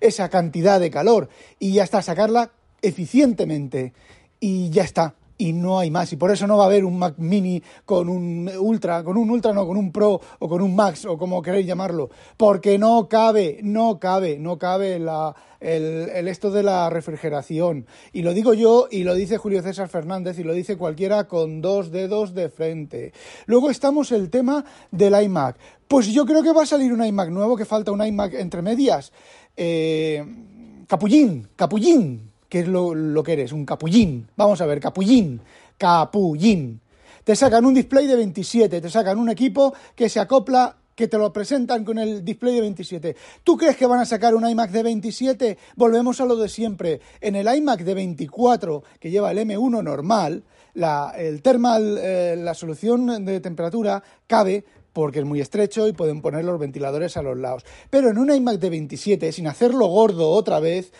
esa 0.00 0.30
cantidad 0.30 0.80
de 0.80 0.90
calor 0.90 1.28
y 1.58 1.74
ya 1.74 1.84
está, 1.84 2.00
sacarla 2.00 2.52
eficientemente 2.80 3.92
y 4.40 4.70
ya 4.70 4.84
está 4.84 5.14
y 5.38 5.52
no 5.52 5.78
hay 5.78 5.90
más. 5.90 6.12
Y 6.12 6.16
por 6.16 6.30
eso 6.30 6.46
no 6.46 6.56
va 6.56 6.64
a 6.64 6.66
haber 6.66 6.84
un 6.84 6.98
Mac 6.98 7.14
Mini 7.18 7.62
con 7.84 8.08
un 8.08 8.50
Ultra, 8.58 9.02
con 9.02 9.16
un 9.16 9.30
Ultra 9.30 9.52
no, 9.52 9.66
con 9.66 9.76
un 9.76 9.92
Pro 9.92 10.20
o 10.38 10.48
con 10.48 10.62
un 10.62 10.74
Max 10.74 11.04
o 11.04 11.18
como 11.18 11.42
queréis 11.42 11.66
llamarlo. 11.66 12.10
Porque 12.36 12.78
no 12.78 13.08
cabe, 13.08 13.60
no 13.62 13.98
cabe, 13.98 14.38
no 14.38 14.58
cabe 14.58 14.98
la, 14.98 15.34
el, 15.60 16.28
esto 16.28 16.50
de 16.50 16.62
la 16.62 16.90
refrigeración. 16.90 17.86
Y 18.12 18.22
lo 18.22 18.32
digo 18.34 18.54
yo 18.54 18.88
y 18.90 19.04
lo 19.04 19.14
dice 19.14 19.38
Julio 19.38 19.62
César 19.62 19.88
Fernández 19.88 20.38
y 20.38 20.44
lo 20.44 20.52
dice 20.52 20.76
cualquiera 20.76 21.24
con 21.24 21.60
dos 21.60 21.90
dedos 21.90 22.34
de 22.34 22.48
frente. 22.48 23.12
Luego 23.46 23.70
estamos 23.70 24.12
el 24.12 24.30
tema 24.30 24.64
del 24.90 25.20
iMac. 25.22 25.58
Pues 25.88 26.12
yo 26.12 26.24
creo 26.24 26.42
que 26.42 26.52
va 26.52 26.62
a 26.62 26.66
salir 26.66 26.92
un 26.92 27.04
iMac 27.04 27.30
nuevo, 27.30 27.56
que 27.56 27.64
falta 27.64 27.92
un 27.92 28.04
iMac 28.04 28.34
entre 28.34 28.62
medias. 28.62 29.12
Eh, 29.56 30.24
capullín, 30.88 31.48
capullín 31.56 32.33
¿Qué 32.48 32.60
es 32.60 32.68
lo, 32.68 33.22
que 33.22 33.32
eres? 33.32 33.52
Un 33.52 33.64
capullín. 33.64 34.28
Vamos 34.36 34.60
a 34.60 34.66
ver, 34.66 34.80
capullín. 34.80 35.40
Capullín. 35.78 36.80
Te 37.24 37.34
sacan 37.34 37.64
un 37.64 37.74
display 37.74 38.06
de 38.06 38.16
27, 38.16 38.80
te 38.80 38.90
sacan 38.90 39.18
un 39.18 39.30
equipo 39.30 39.74
que 39.94 40.08
se 40.08 40.20
acopla 40.20 40.76
que 40.94 41.08
te 41.08 41.18
lo 41.18 41.32
presentan 41.32 41.84
con 41.84 41.98
el 41.98 42.24
display 42.24 42.54
de 42.54 42.60
27. 42.60 43.16
¿Tú 43.42 43.56
crees 43.56 43.76
que 43.76 43.86
van 43.86 44.00
a 44.00 44.04
sacar 44.04 44.34
un 44.34 44.48
iMac 44.48 44.70
de 44.70 44.82
27? 44.82 45.58
Volvemos 45.76 46.20
a 46.20 46.26
lo 46.26 46.36
de 46.36 46.48
siempre. 46.48 47.00
En 47.20 47.34
el 47.34 47.52
iMac 47.52 47.80
de 47.80 47.94
24, 47.94 48.84
que 49.00 49.10
lleva 49.10 49.30
el 49.30 49.38
M1 49.38 49.82
normal, 49.82 50.44
la, 50.74 51.14
el 51.16 51.42
thermal, 51.42 51.98
eh, 52.00 52.36
la 52.38 52.54
solución 52.54 53.24
de 53.24 53.40
temperatura 53.40 54.02
cabe 54.26 54.64
porque 54.94 55.18
es 55.18 55.24
muy 55.26 55.40
estrecho 55.40 55.86
y 55.86 55.92
pueden 55.92 56.22
poner 56.22 56.46
los 56.46 56.58
ventiladores 56.58 57.18
a 57.18 57.22
los 57.22 57.36
lados. 57.36 57.64
Pero 57.90 58.08
en 58.08 58.16
un 58.16 58.32
iMac 58.32 58.58
de 58.58 58.70
27, 58.70 59.32
sin 59.32 59.46
hacerlo 59.46 59.86
gordo 59.88 60.30
otra 60.30 60.60
vez, 60.60 60.92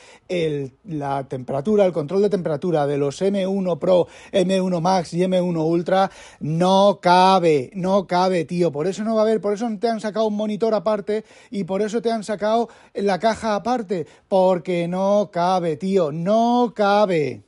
la 0.85 1.27
temperatura, 1.29 1.87
el 1.87 1.93
control 1.93 2.21
de 2.21 2.29
temperatura 2.29 2.87
de 2.87 2.99
los 2.99 3.23
M1 3.23 3.79
Pro, 3.79 4.09
M1 4.33 4.81
Max 4.81 5.15
y 5.15 5.21
M1 5.21 5.65
Ultra 5.65 6.11
no 6.41 6.99
cabe, 7.01 7.71
no 7.75 8.07
cabe, 8.07 8.45
tío. 8.45 8.71
Por 8.73 8.87
eso 8.87 9.05
no 9.05 9.15
va 9.15 9.23
a 9.23 9.25
haber, 9.25 9.41
por 9.41 9.55
eso 9.55 9.67
te 9.81 9.89
han 9.89 10.01
sacado 10.01 10.27
un 10.27 10.37
monitor 10.37 10.75
aparte 10.75 11.25
y 11.51 11.65
por 11.65 11.81
eso 11.81 12.03
te 12.03 12.11
han 12.11 12.25
sacado 12.25 12.69
la 12.93 13.19
caja 13.19 13.55
aparte, 13.55 14.07
porque 14.29 14.89
no 14.89 15.31
cabe, 15.33 15.77
tío, 15.77 16.11
no 16.13 16.73
cabe. 16.75 17.45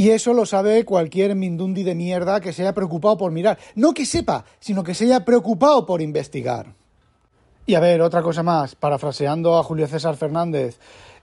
Y 0.00 0.12
eso 0.12 0.32
lo 0.32 0.46
sabe 0.46 0.86
cualquier 0.86 1.34
mindundi 1.34 1.82
de 1.82 1.94
mierda 1.94 2.40
que 2.40 2.54
se 2.54 2.62
haya 2.62 2.72
preocupado 2.72 3.18
por 3.18 3.32
mirar. 3.32 3.58
No 3.74 3.92
que 3.92 4.06
sepa, 4.06 4.46
sino 4.58 4.82
que 4.82 4.94
se 4.94 5.04
haya 5.04 5.26
preocupado 5.26 5.84
por 5.84 6.00
investigar. 6.00 6.72
Y 7.66 7.74
a 7.74 7.80
ver, 7.80 8.00
otra 8.00 8.22
cosa 8.22 8.42
más, 8.42 8.74
parafraseando 8.74 9.58
a 9.58 9.62
Julio 9.62 9.86
César 9.86 10.16
Fernández, 10.16 10.78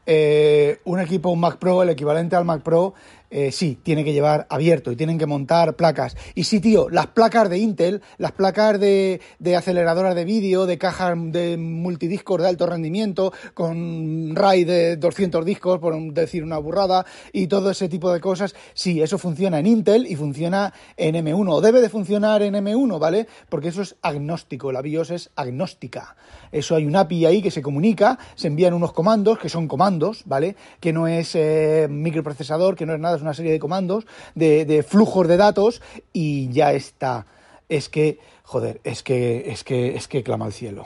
eh, 0.06 0.78
un 0.84 1.00
equipo, 1.00 1.32
un 1.32 1.40
Mac 1.40 1.58
Pro, 1.58 1.82
el 1.82 1.90
equivalente 1.90 2.36
al 2.36 2.46
Mac 2.46 2.62
Pro, 2.62 2.94
eh, 3.30 3.52
sí, 3.52 3.78
tiene 3.84 4.04
que 4.04 4.14
llevar 4.14 4.48
abierto 4.50 4.92
y 4.92 4.96
tienen 4.96 5.18
que 5.18 5.26
montar 5.26 5.76
placas. 5.76 6.16
Y 6.36 6.46
sí, 6.46 6.60
tío, 6.60 6.90
las 6.90 7.08
placas 7.08 7.50
de 7.50 7.58
Intel, 7.58 8.02
las 8.18 8.32
placas 8.32 8.80
de, 8.80 9.20
de 9.40 9.56
aceleradoras 9.56 10.16
de 10.16 10.26
vídeo, 10.26 10.66
de 10.66 10.78
cajas 10.78 11.16
de 11.18 11.58
multidiscos 11.58 12.42
de 12.42 12.48
alto 12.48 12.66
rendimiento, 12.66 13.34
con 13.54 14.36
RAID 14.36 14.68
de 14.68 14.98
200 14.98 15.46
discos, 15.46 15.80
por 15.80 15.96
decir 16.14 16.44
una 16.44 16.58
burrada, 16.58 17.06
y 17.34 17.48
todo 17.48 17.72
ese 17.72 17.90
tipo 17.90 18.12
de 18.14 18.22
cosas, 18.22 18.56
sí, 18.74 19.02
eso 19.02 19.18
funciona 19.18 19.60
en 19.60 19.68
Intel 19.68 20.08
y 20.08 20.16
funciona 20.16 20.74
en 20.96 21.16
M1, 21.16 21.50
o 21.50 21.62
debe 21.62 21.82
de 21.82 21.90
funcionar 21.90 22.42
en 22.44 22.54
M1, 22.54 23.00
¿vale? 23.00 23.28
Porque 23.50 23.70
eso 23.70 23.82
es 23.82 23.96
agnóstico, 24.02 24.72
la 24.72 24.82
BIOS 24.82 25.12
es 25.12 25.30
agnóstica. 25.36 26.16
Eso 26.52 26.76
hay 26.76 26.86
un 26.86 26.96
API 26.96 27.26
ahí 27.26 27.42
que 27.42 27.52
se 27.52 27.62
comunica, 27.62 28.18
se 28.36 28.48
envían 28.48 28.74
unos 28.74 28.94
comandos, 28.94 29.38
que 29.38 29.50
son 29.50 29.68
comandos, 29.68 30.24
¿vale? 30.26 30.56
Que 30.80 30.94
no 30.94 31.08
es 31.08 31.36
eh, 31.36 31.88
microprocesador, 31.90 32.76
que 32.76 32.86
no 32.86 32.94
es 32.94 33.00
nada 33.00 33.17
una 33.22 33.34
serie 33.34 33.52
de 33.52 33.60
comandos, 33.60 34.06
de, 34.36 34.86
flujos 34.88 35.28
de 35.28 35.38
datos 35.38 35.82
y 36.14 36.50
ya 36.50 36.74
está. 36.74 37.26
Es 37.70 37.90
que, 37.90 38.20
joder, 38.44 38.80
es 38.84 39.04
que, 39.04 39.50
es 39.52 39.64
que, 39.64 39.96
es 39.96 40.08
que 40.08 40.24
clama 40.24 40.46
al 40.46 40.54
cielo. 40.54 40.86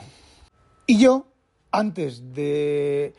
Y 0.86 0.98
yo, 0.98 1.26
antes 1.70 2.34
de, 2.34 3.14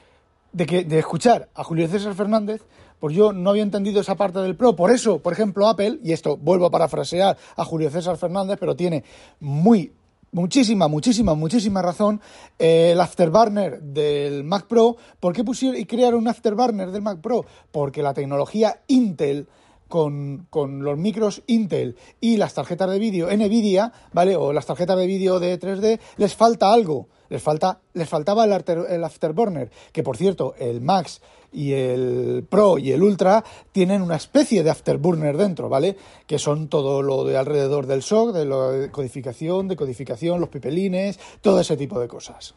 de, 0.51 0.65
que, 0.65 0.84
de 0.84 1.00
escuchar 1.00 1.50
a 1.55 1.63
Julio 1.63 1.88
César 1.88 2.13
Fernández, 2.13 2.62
pues 3.00 3.15
yo 3.15 3.34
no 3.34 3.50
había 3.50 3.63
entendido 3.63 4.00
esa 4.00 4.15
parte 4.15 4.39
del 4.39 4.55
Pro. 4.55 4.75
Por 4.75 4.89
eso, 4.89 5.20
por 5.20 5.34
ejemplo, 5.34 5.67
Apple, 5.67 6.00
y 6.03 6.13
esto 6.13 6.38
vuelvo 6.38 6.65
a 6.65 6.72
parafrasear 6.72 7.38
a 7.58 7.65
Julio 7.65 7.89
César 7.89 8.17
Fernández, 8.17 8.58
pero 8.60 8.75
tiene 8.75 9.03
muy 9.41 9.91
muchísima, 10.34 10.88
muchísima, 10.88 11.34
muchísima 11.36 11.82
razón 11.82 12.20
eh, 12.60 12.92
el 12.92 13.00
afterburner 13.00 13.82
del 13.82 14.44
Mac 14.44 14.68
Pro. 14.68 14.98
¿Por 15.20 15.34
qué 15.34 15.44
pusieron 15.44 15.80
y 15.80 15.86
crearon 15.86 16.22
un 16.22 16.28
afterburner 16.28 16.92
del 16.92 17.02
Mac 17.02 17.22
Pro? 17.22 17.46
Porque 17.72 18.04
la 18.04 18.13
tecnología 18.13 18.82
Intel 18.88 19.48
con, 19.93 20.47
con, 20.50 20.83
los 20.83 20.97
micros 20.97 21.43
Intel 21.45 21.95
y 22.19 22.38
las 22.38 22.55
tarjetas 22.55 22.89
de 22.89 22.97
vídeo 22.97 23.27
NVIDIA, 23.27 23.93
¿vale? 24.12 24.35
O 24.35 24.51
las 24.51 24.65
tarjetas 24.65 24.97
de 24.97 25.05
vídeo 25.05 25.39
de 25.39 25.59
3D, 25.59 26.00
les 26.17 26.33
falta 26.33 26.73
algo. 26.73 27.09
Les, 27.29 27.39
falta, 27.39 27.79
les 27.93 28.09
faltaba 28.09 28.43
el, 28.43 28.51
el 28.89 29.03
afterburner, 29.03 29.69
que 29.91 30.01
por 30.01 30.17
cierto, 30.17 30.55
el 30.57 30.81
Max 30.81 31.21
y 31.51 31.73
el 31.73 32.43
Pro 32.50 32.79
y 32.79 32.91
el 32.91 33.03
Ultra 33.03 33.43
tienen 33.71 34.01
una 34.01 34.15
especie 34.15 34.63
de 34.63 34.71
afterburner 34.71 35.38
dentro, 35.38 35.69
¿vale? 35.69 35.95
Que 36.25 36.39
son 36.39 36.69
todo 36.69 37.03
lo 37.03 37.23
de 37.23 37.38
alrededor 37.38 37.85
del 37.85 38.01
SOC, 38.01 38.33
de 38.33 38.45
la 38.45 38.91
codificación, 38.91 39.67
de 39.67 39.75
codificación, 39.75 40.39
los 40.41 40.50
pipelines, 40.50 41.19
todo 41.41 41.59
ese 41.59 41.77
tipo 41.77 42.00
de 42.00 42.07
cosas. 42.07 42.55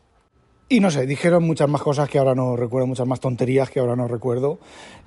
Y 0.68 0.80
no 0.80 0.90
sé, 0.90 1.06
dijeron 1.06 1.44
muchas 1.44 1.68
más 1.68 1.80
cosas 1.80 2.08
que 2.08 2.18
ahora 2.18 2.35
no 2.35 2.56
recuerdo, 2.56 2.88
muchas 2.88 3.06
más 3.06 3.20
tonterías 3.20 3.70
que 3.70 3.78
ahora 3.78 3.94
no 3.94 4.08
recuerdo. 4.08 4.58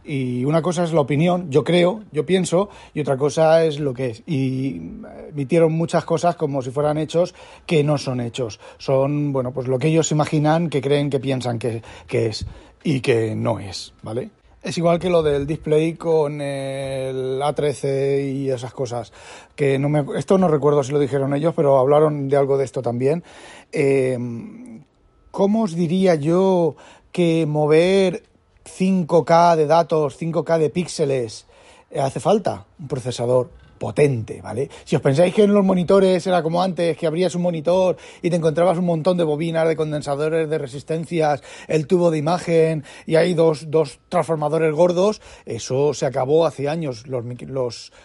Y 0.06 0.46
una 0.46 0.62
cosa 0.62 0.86
es 0.86 0.94
la 0.94 1.02
opinión, 1.02 1.52
yo 1.52 1.66
creo, 1.66 2.04
yo 2.14 2.26
pienso, 2.26 2.70
y 2.94 3.02
otra 3.02 3.18
cosa 3.18 3.66
es 3.66 3.78
lo 3.78 3.94
que 3.94 4.12
es. 4.12 4.24
Y 4.26 4.82
emitieron 5.30 5.74
muchas 5.74 6.06
cosas 6.06 6.38
como 6.38 6.62
si 6.62 6.72
fueran 6.72 6.98
hechos 6.98 7.36
que 7.66 7.84
no 7.84 7.98
son 7.98 8.22
hechos. 8.22 8.62
Son, 8.78 9.34
bueno, 9.34 9.52
pues 9.52 9.68
lo 9.68 9.80
que 9.80 9.88
ellos 9.88 10.14
imaginan, 10.14 10.70
que 10.70 10.80
creen, 10.80 11.10
que 11.10 11.20
piensan 11.20 11.60
que, 11.60 11.84
que 12.08 12.28
es 12.28 12.46
y 12.82 13.02
que 13.02 13.36
no 13.36 13.60
es, 13.60 13.94
¿vale? 14.02 14.30
Es 14.64 14.78
igual 14.78 14.98
que 14.98 15.10
lo 15.10 15.24
del 15.24 15.46
display 15.46 15.96
con 15.96 16.40
el 16.40 17.42
A13 17.42 18.34
y 18.34 18.50
esas 18.50 18.74
cosas. 18.74 19.12
Que 19.56 19.78
no 19.78 19.90
me, 19.90 20.06
esto 20.18 20.38
no 20.38 20.48
recuerdo 20.48 20.84
si 20.84 20.94
lo 20.94 21.00
dijeron 21.00 21.34
ellos, 21.34 21.54
pero 21.54 21.78
hablaron 21.78 22.30
de 22.30 22.38
algo 22.38 22.58
de 22.58 22.64
esto 22.64 22.82
también. 22.82 23.24
Eh, 23.74 24.18
¿Cómo 25.32 25.64
os 25.64 25.76
diría 25.76 26.16
yo 26.16 26.76
que 27.12 27.46
mover 27.46 28.24
5K 28.66 29.56
de 29.56 29.68
datos, 29.68 30.20
5K 30.20 30.58
de 30.58 30.70
píxeles, 30.70 31.46
eh, 31.92 32.02
hace 32.02 32.20
falta 32.20 32.66
un 32.80 32.88
procesador 32.88 33.50
potente, 33.80 34.42
¿vale? 34.42 34.70
Si 34.84 34.96
os 34.96 35.02
pensáis 35.02 35.34
que 35.34 35.44
en 35.44 35.54
los 35.54 35.66
monitores 35.66 36.28
era 36.28 36.44
como 36.44 36.62
antes, 36.62 36.98
que 36.98 37.08
abrías 37.08 37.34
un 37.34 37.42
monitor 37.42 37.98
y 38.22 38.30
te 38.30 38.36
encontrabas 38.36 38.78
un 38.78 38.86
montón 38.86 39.18
de 39.18 39.24
bobinas, 39.24 39.68
de 39.68 39.76
condensadores, 39.76 40.50
de 40.50 40.58
resistencias, 40.58 41.42
el 41.68 41.88
tubo 41.88 42.12
de 42.12 42.18
imagen 42.18 42.84
y 43.08 43.16
hay 43.16 43.34
dos, 43.34 43.72
dos 43.72 44.00
transformadores 44.10 44.74
gordos, 44.74 45.22
eso 45.46 45.94
se 45.94 46.06
acabó 46.06 46.46
hace 46.46 46.70
años. 46.70 47.08
Los, 47.08 47.24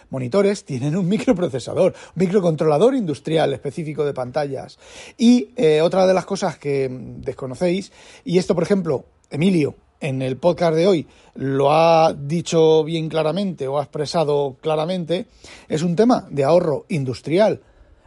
monitores 0.09 0.63
tienen 0.63 0.95
un 0.95 1.07
microprocesador, 1.09 1.93
un 2.15 2.23
microcontrolador 2.23 2.95
industrial 2.95 3.53
específico 3.53 4.05
de 4.05 4.13
pantallas. 4.13 4.79
Y 5.17 5.49
eh, 5.57 5.81
otra 5.81 6.07
de 6.07 6.13
las 6.13 6.25
cosas 6.25 6.57
que 6.57 6.89
desconocéis, 6.89 7.91
y 8.23 8.37
esto 8.37 8.55
por 8.55 8.63
ejemplo, 8.63 9.05
Emilio, 9.29 9.75
en 9.99 10.21
el 10.21 10.37
podcast 10.37 10.75
de 10.75 10.87
hoy 10.87 11.07
lo 11.35 11.71
ha 11.71 12.13
dicho 12.13 12.83
bien 12.83 13.09
claramente 13.09 13.67
o 13.67 13.79
ha 13.79 13.83
expresado 13.83 14.57
claramente, 14.61 15.27
es 15.67 15.81
un 15.83 15.95
tema 15.95 16.27
de 16.29 16.43
ahorro 16.43 16.85
industrial. 16.89 17.61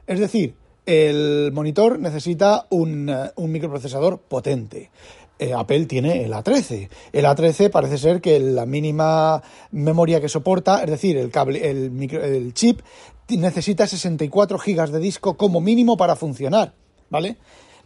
Es 0.07 0.19
decir, 0.19 0.55
el 0.87 1.51
monitor 1.53 1.99
necesita 1.99 2.67
un, 2.71 3.11
eh, 3.11 3.31
microprocesador 3.37 4.21
potente. 4.21 4.91
Eh, 5.39 5.53
Apple 5.55 5.87
tiene 5.87 6.25
el 6.25 6.33
A13. 6.33 6.89
El 7.13 7.25
A13 7.27 7.71
parece 7.71 7.99
ser 7.99 8.21
que 8.21 8.41
la 8.41 8.67
mínima 8.67 9.43
memoria 9.71 10.21
que 10.21 10.29
soporta, 10.29 10.83
es 10.83 10.91
decir, 10.91 11.17
el, 11.17 11.31
cable, 11.31 11.71
el, 11.71 11.93
el 12.11 12.55
chip, 12.55 12.81
necesita 13.29 13.87
64 13.87 14.59
gigas 14.59 14.91
de 14.91 14.99
disco 14.99 15.37
como 15.37 15.61
mínimo 15.61 15.97
para 15.97 16.17
funcionar. 16.17 16.73
¿Vale? 17.11 17.37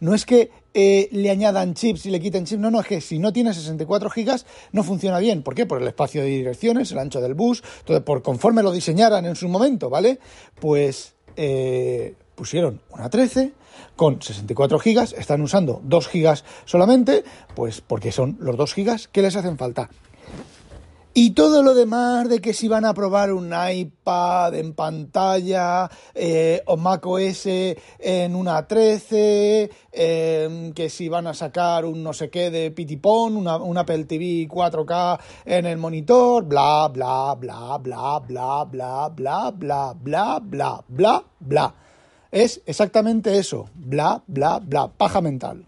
No 0.03 0.13
es 0.13 0.25
que 0.25 0.51
eh, 0.73 1.07
le 1.13 1.29
añadan 1.29 1.75
chips 1.75 2.05
y 2.07 2.09
le 2.09 2.19
quiten 2.19 2.43
chips, 2.43 2.59
no, 2.59 2.69
no, 2.69 2.81
es 2.81 2.87
que 2.87 2.99
si 2.99 3.19
no 3.19 3.31
tiene 3.31 3.53
64 3.53 4.09
gigas 4.09 4.45
no 4.73 4.83
funciona 4.83 5.17
bien. 5.19 5.43
¿Por 5.43 5.55
qué? 5.55 5.65
Por 5.65 5.81
el 5.81 5.87
espacio 5.87 6.21
de 6.21 6.27
direcciones, 6.27 6.91
el 6.91 6.99
ancho 6.99 7.21
del 7.21 7.35
bus, 7.35 7.63
todo, 7.85 8.03
por 8.03 8.21
conforme 8.21 8.63
lo 8.63 8.73
diseñaran 8.73 9.25
en 9.25 9.37
su 9.37 9.47
momento, 9.47 9.89
¿vale? 9.89 10.19
Pues 10.59 11.13
eh, 11.37 12.15
pusieron 12.35 12.81
una 12.89 13.09
13 13.09 13.53
con 13.95 14.21
64 14.21 14.77
gigas, 14.77 15.13
están 15.13 15.41
usando 15.41 15.79
2 15.85 16.07
gigas 16.09 16.43
solamente, 16.65 17.23
pues 17.55 17.79
porque 17.79 18.11
son 18.11 18.35
los 18.41 18.57
2 18.57 18.73
gigas 18.73 19.07
que 19.07 19.21
les 19.21 19.37
hacen 19.37 19.57
falta. 19.57 19.89
Y 21.15 21.31
todo 21.31 21.61
lo 21.61 21.75
demás 21.75 22.27
de 22.27 22.41
que 22.41 22.53
si 22.53 22.67
van 22.67 22.85
a 22.85 22.93
probar 22.95 23.31
un 23.31 23.53
iPad 23.53 24.55
en 24.55 24.73
pantalla 24.73 25.87
eh, 26.15 26.63
o 26.65 26.75
Mac 26.75 27.05
OS 27.05 27.45
en 27.45 28.35
una 28.35 28.67
13, 28.67 29.69
em, 29.91 30.73
que 30.73 30.89
si 30.89 31.09
van 31.09 31.27
a 31.27 31.35
sacar 31.35 31.85
un 31.85 32.01
no 32.01 32.13
sé 32.13 32.31
qué 32.31 32.49
de 32.49 32.71
Pitipón, 32.71 33.37
una, 33.37 33.57
un 33.57 33.77
Apple 33.77 34.05
TV 34.05 34.47
4K 34.49 35.19
en 35.45 35.67
el 35.67 35.77
monitor, 35.77 36.45
bla, 36.45 36.87
bla, 36.87 37.35
bla, 37.35 37.77
bla, 37.77 38.19
bla, 38.19 38.63
bla, 38.65 39.09
bla, 39.09 39.51
bla, 39.51 39.93
bla, 39.93 40.39
bla, 40.39 40.83
bla, 40.87 41.23
bla. 41.39 41.75
Es 42.31 42.59
exactamente 42.65 43.37
eso, 43.37 43.69
bla, 43.75 44.23
bla, 44.25 44.57
bla, 44.57 44.87
paja 44.87 45.21
mental. 45.21 45.67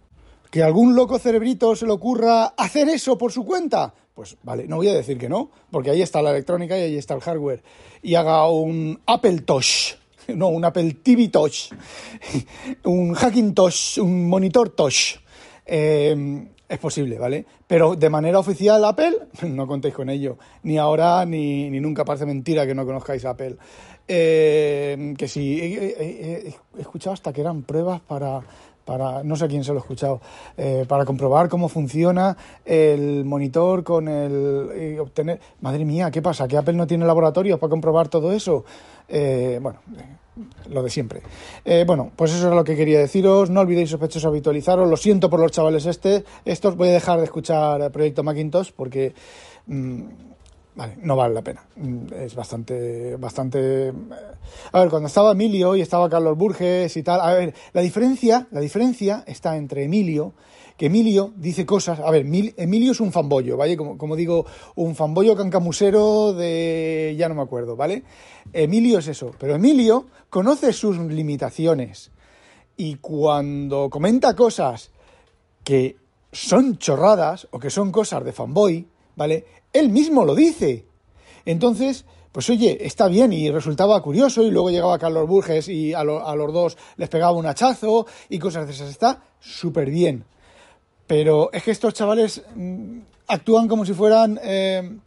Que 0.50 0.64
algún 0.64 0.96
loco 0.96 1.20
cerebrito 1.20 1.75
se 1.75 1.86
le 1.86 1.92
ocurra 1.92 2.46
hacer 2.58 2.88
eso 2.90 3.18
por 3.18 3.32
su 3.32 3.46
cuenta, 3.46 3.94
pues 4.16 4.38
vale, 4.44 4.66
no 4.66 4.78
voy 4.78 4.88
a 4.88 4.94
decir 4.94 5.18
que 5.18 5.28
no, 5.28 5.52
porque 5.70 5.92
ahí 5.92 6.02
está 6.02 6.22
la 6.22 6.32
electrónica 6.32 6.78
y 6.78 6.84
ahí 6.84 6.98
está 6.98 7.14
el 7.14 7.20
hardware. 7.20 7.62
Y 8.02 8.16
haga 8.16 8.50
un 8.50 8.98
Apple 9.06 9.42
Touch, 9.42 9.96
no, 10.30 10.48
un 10.48 10.64
Apple 10.64 10.96
TV 11.04 11.28
Touch, 11.28 11.74
un 12.86 13.14
Hackintosh, 13.14 14.00
un 14.00 14.30
monitor 14.30 14.70
Touch. 14.70 15.18
Em, 15.66 16.48
es 16.68 16.80
posible, 16.80 17.20
¿vale? 17.20 17.46
Pero 17.68 17.96
de 17.96 18.10
manera 18.10 18.40
oficial 18.40 18.86
Apple, 18.86 19.18
no 19.44 19.68
contéis 19.68 19.94
con 19.94 20.10
ello, 20.10 20.38
ni 20.64 20.78
ahora 20.78 21.25
ni, 21.25 21.70
nunca, 21.82 22.06
parece 22.06 22.25
mentira 22.25 22.66
que 22.66 22.74
no 22.74 22.86
conozcáis 22.86 23.25
Apple. 23.25 23.58
Em, 24.08 25.14
que 25.16 25.28
sí, 25.28 25.60
he 25.60 26.56
escuchado 26.78 27.16
hasta 27.16 27.34
que 27.34 27.42
eran 27.42 27.64
pruebas 27.64 28.00
para 28.00 28.40
para, 28.86 29.24
no 29.24 29.36
sé 29.36 29.48
quién 29.48 29.63
se 29.63 29.72
lo 29.72 29.80
ha 29.80 29.82
escuchado, 29.82 30.22
eh, 30.56 30.86
para 30.88 31.04
comprobar 31.04 31.50
cómo 31.50 31.67
funciona 31.67 32.38
el 32.63 33.26
monitor 33.26 33.84
con 33.84 34.08
el... 34.08 34.98
obtener... 35.00 35.39
Madre 35.62 35.84
mía, 35.84 36.12
¿qué 36.12 36.21
pasa? 36.21 36.48
¿Que 36.48 36.58
Apple 36.58 36.76
no 36.76 36.88
tiene 36.88 37.06
laboratorios 37.06 37.60
para 37.60 37.69
comprobar 37.69 38.08
todo 38.08 38.32
eso? 38.32 38.63
Eh, 39.10 39.60
bueno, 39.62 39.80
eh, 39.98 40.69
lo 40.69 40.84
de 40.84 40.89
siempre. 40.89 41.21
bueno, 41.86 42.12
pues 42.15 42.34
eso 42.34 42.48
era 42.48 42.56
lo 42.56 42.63
que 42.63 42.76
quería 42.76 43.00
deciros. 43.00 43.50
No 43.50 43.62
olvidéis 43.62 43.89
sospechosos 43.89 44.26
habitualizaros. 44.26 44.89
Lo 44.89 44.98
siento 44.98 45.30
por 45.30 45.39
los 45.39 45.52
chavales 45.52 45.86
este. 45.86 46.24
Estos 46.45 46.76
voy 46.76 46.89
a 46.89 46.93
dejar 46.93 47.19
de 47.19 47.26
escuchar 47.26 47.91
Proyecto 47.91 48.24
Macintosh 48.24 48.71
porque... 48.76 49.13
Mm, 49.67 50.04
Vale, 50.76 50.98
no 51.02 51.16
vale 51.16 51.34
la 51.34 51.42
pena. 51.42 51.64
Mm, 51.78 52.14
es 52.14 52.36
bastante, 52.36 53.16
bastante. 53.16 53.88
Eh, 53.88 53.94
a 54.74 54.80
ver, 54.82 54.90
cuando 54.90 55.08
estaba 55.08 55.32
Emilio 55.32 55.76
y 55.76 55.82
estaba 55.82 56.10
Carlos 56.10 56.38
Burges 56.38 56.96
y 56.98 57.04
tal, 57.04 57.22
a 57.22 57.34
ver, 57.34 57.54
la 57.74 57.82
diferencia, 57.82 58.48
la 58.52 58.60
diferencia 58.60 59.24
está 59.26 59.56
entre 59.56 59.86
Emilio, 59.86 60.34
que 60.78 60.88
Emilio 60.88 61.34
dice 61.38 61.66
cosas. 61.66 62.00
A 62.02 62.12
ver, 62.12 62.26
Emilio 62.26 62.92
es 62.92 63.00
un 63.00 63.14
fanboyo, 63.14 63.56
¿vale? 63.56 63.78
Como, 63.78 63.98
como 63.98 64.18
digo, 64.18 64.46
un 64.76 64.96
fanboyo 64.96 65.36
cancamusero 65.36 66.34
de. 66.34 67.16
ya 67.18 67.30
no 67.30 67.36
me 67.36 67.42
acuerdo, 67.42 67.78
¿vale? 67.78 68.04
Emilio 68.52 69.00
es 69.00 69.08
eso, 69.08 69.32
pero 69.40 69.56
Emilio 69.56 70.08
conoce 70.30 70.74
sus 70.74 70.98
limitaciones 70.98 72.12
y 72.78 72.96
cuando 72.96 73.90
comenta 73.90 74.36
cosas 74.36 74.92
que 75.64 75.98
son 76.32 76.78
chorradas 76.78 77.48
o 77.52 77.60
que 77.60 77.70
son 77.70 77.92
cosas 77.92 78.26
de 78.26 78.34
fanboy, 78.34 78.88
¿vale? 79.16 79.46
Él 79.76 79.90
mismo 79.90 80.24
lo 80.24 80.36
dice. 80.36 80.86
Entonces, 81.46 82.06
pues 82.32 82.50
oye, 82.50 82.86
está 82.86 83.08
bien 83.10 83.34
y 83.34 83.52
resultaba 83.52 84.02
curioso 84.02 84.42
y 84.42 84.52
luego 84.52 84.70
llegaba 84.70 84.98
Carlos 84.98 85.28
Burges 85.28 85.68
y 85.68 85.94
a, 85.94 86.04
los 86.04 86.54
dos 86.54 86.78
les 86.96 87.10
pegaba 87.10 87.34
un 87.34 87.46
hachazo 87.46 88.08
y 88.30 88.40
cosas 88.40 88.68
de 88.68 88.74
esas. 88.74 88.90
Está 88.90 89.22
súper 89.40 89.90
bien. 89.90 90.24
Pero 91.08 91.52
es 91.52 91.62
que 91.62 91.72
estos 91.72 91.94
chavales 91.94 92.42
mm, 92.56 93.00
actúan 93.28 93.68
como 93.68 93.86
si 93.86 93.94
fueran... 93.94 94.40
Eh, 94.42 94.98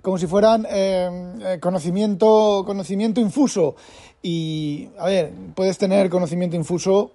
como 0.00 0.16
si 0.16 0.28
fueran 0.28 0.64
eh, 0.70 1.10
eh, 1.42 1.58
conocimiento, 1.60 2.62
conocimiento 2.64 3.20
infuso. 3.20 3.74
Y, 4.22 4.88
a 4.96 5.06
ver, 5.06 5.32
puedes 5.54 5.76
tener 5.76 6.08
conocimiento 6.08 6.56
infuso 6.56 7.12